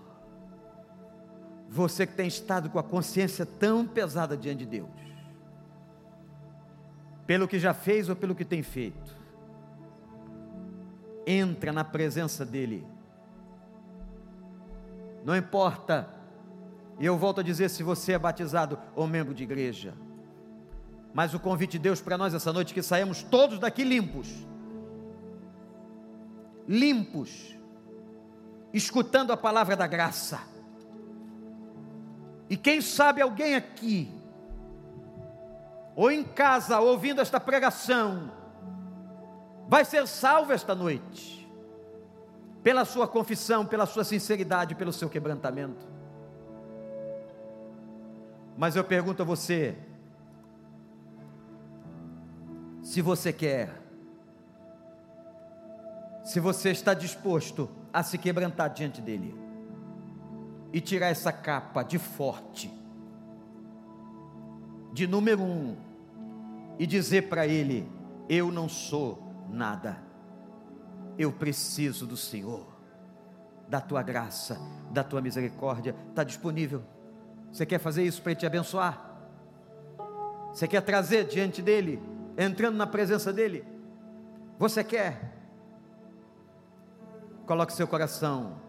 Você 1.68 2.06
que 2.06 2.14
tem 2.14 2.28
estado 2.28 2.70
com 2.70 2.78
a 2.78 2.82
consciência 2.82 3.44
tão 3.44 3.86
pesada 3.86 4.36
diante 4.36 4.60
de 4.60 4.66
Deus, 4.66 4.88
pelo 7.28 7.46
que 7.46 7.58
já 7.58 7.74
fez 7.74 8.08
ou 8.08 8.16
pelo 8.16 8.34
que 8.34 8.42
tem 8.42 8.62
feito, 8.62 9.14
entra 11.26 11.70
na 11.74 11.84
presença 11.84 12.42
dEle. 12.42 12.86
Não 15.22 15.36
importa, 15.36 16.08
e 16.98 17.04
eu 17.04 17.18
volto 17.18 17.40
a 17.40 17.42
dizer 17.42 17.68
se 17.68 17.82
você 17.82 18.12
é 18.12 18.18
batizado 18.18 18.78
ou 18.96 19.06
membro 19.06 19.34
de 19.34 19.42
igreja, 19.42 19.92
mas 21.12 21.34
o 21.34 21.38
convite 21.38 21.72
de 21.72 21.80
Deus 21.80 22.00
para 22.00 22.16
nós 22.16 22.32
essa 22.32 22.50
noite 22.50 22.70
é 22.70 22.74
que 22.74 22.82
saímos 22.82 23.22
todos 23.22 23.58
daqui 23.58 23.84
limpos. 23.84 24.26
Limpos. 26.66 27.54
Escutando 28.72 29.34
a 29.34 29.36
palavra 29.36 29.76
da 29.76 29.86
graça. 29.86 30.40
E 32.48 32.56
quem 32.56 32.80
sabe 32.80 33.20
alguém 33.20 33.54
aqui 33.54 34.17
ou 35.98 36.12
em 36.12 36.22
casa 36.22 36.78
ouvindo 36.78 37.20
esta 37.20 37.40
pregação, 37.40 38.30
vai 39.66 39.84
ser 39.84 40.06
salvo 40.06 40.52
esta 40.52 40.72
noite, 40.72 41.52
pela 42.62 42.84
sua 42.84 43.08
confissão, 43.08 43.66
pela 43.66 43.84
sua 43.84 44.04
sinceridade, 44.04 44.76
pelo 44.76 44.92
seu 44.92 45.10
quebrantamento. 45.10 45.84
Mas 48.56 48.76
eu 48.76 48.84
pergunto 48.84 49.22
a 49.22 49.24
você, 49.24 49.76
se 52.80 53.02
você 53.02 53.32
quer, 53.32 53.68
se 56.22 56.38
você 56.38 56.70
está 56.70 56.94
disposto 56.94 57.68
a 57.92 58.04
se 58.04 58.18
quebrantar 58.18 58.70
diante 58.70 59.00
dele 59.00 59.36
e 60.72 60.80
tirar 60.80 61.08
essa 61.08 61.32
capa 61.32 61.82
de 61.82 61.98
forte, 61.98 62.72
de 64.92 65.04
número 65.04 65.42
um, 65.42 65.87
e 66.78 66.86
dizer 66.86 67.28
para 67.28 67.46
ele: 67.46 67.90
Eu 68.28 68.52
não 68.52 68.68
sou 68.68 69.22
nada, 69.48 69.98
eu 71.18 71.32
preciso 71.32 72.06
do 72.06 72.16
Senhor, 72.16 72.66
da 73.68 73.80
tua 73.80 74.02
graça, 74.02 74.58
da 74.90 75.02
tua 75.02 75.20
misericórdia, 75.20 75.94
está 76.10 76.22
disponível. 76.22 76.82
Você 77.52 77.66
quer 77.66 77.78
fazer 77.78 78.04
isso 78.04 78.22
para 78.22 78.34
te 78.34 78.46
abençoar? 78.46 79.08
Você 80.52 80.68
quer 80.68 80.80
trazer 80.80 81.24
diante 81.26 81.60
dele, 81.60 82.00
entrando 82.36 82.76
na 82.76 82.86
presença 82.86 83.32
dele? 83.32 83.64
Você 84.58 84.82
quer? 84.82 85.36
Coloque 87.46 87.72
seu 87.72 87.86
coração, 87.86 88.60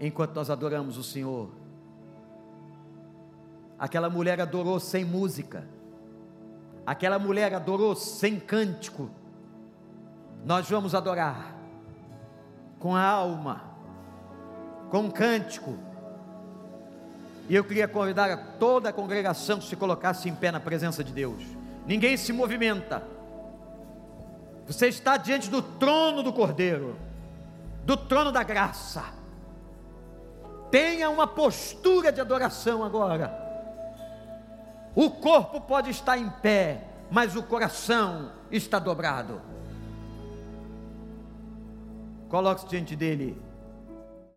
enquanto 0.00 0.34
nós 0.34 0.50
adoramos 0.50 0.96
o 0.96 1.02
Senhor. 1.02 1.50
Aquela 3.78 4.10
mulher 4.10 4.40
adorou 4.40 4.80
sem 4.80 5.04
música, 5.04 5.68
aquela 6.88 7.18
mulher 7.18 7.52
adorou 7.52 7.94
sem 7.94 8.40
cântico. 8.40 9.10
Nós 10.42 10.70
vamos 10.70 10.94
adorar 10.94 11.54
com 12.78 12.96
a 12.96 13.04
alma, 13.04 13.62
com 14.90 15.00
um 15.00 15.10
cântico. 15.10 15.76
E 17.46 17.54
eu 17.54 17.62
queria 17.62 17.86
convidar 17.86 18.56
toda 18.58 18.88
a 18.88 18.92
congregação 18.92 19.58
que 19.58 19.66
se 19.66 19.76
colocasse 19.76 20.30
em 20.30 20.34
pé 20.34 20.50
na 20.50 20.60
presença 20.60 21.04
de 21.04 21.12
Deus. 21.12 21.44
Ninguém 21.86 22.16
se 22.16 22.32
movimenta. 22.32 23.02
Você 24.66 24.88
está 24.88 25.18
diante 25.18 25.50
do 25.50 25.60
trono 25.60 26.22
do 26.22 26.32
Cordeiro, 26.32 26.96
do 27.84 27.98
trono 27.98 28.32
da 28.32 28.42
graça. 28.42 29.04
Tenha 30.70 31.10
uma 31.10 31.26
postura 31.26 32.10
de 32.10 32.22
adoração 32.22 32.82
agora. 32.82 33.47
O 34.94 35.10
corpo 35.10 35.60
pode 35.60 35.90
estar 35.90 36.18
em 36.18 36.28
pé, 36.28 36.84
mas 37.10 37.36
o 37.36 37.42
coração 37.42 38.32
está 38.50 38.78
dobrado. 38.78 39.40
Coloque-se 42.28 42.68
diante 42.68 42.94
dele 42.94 43.47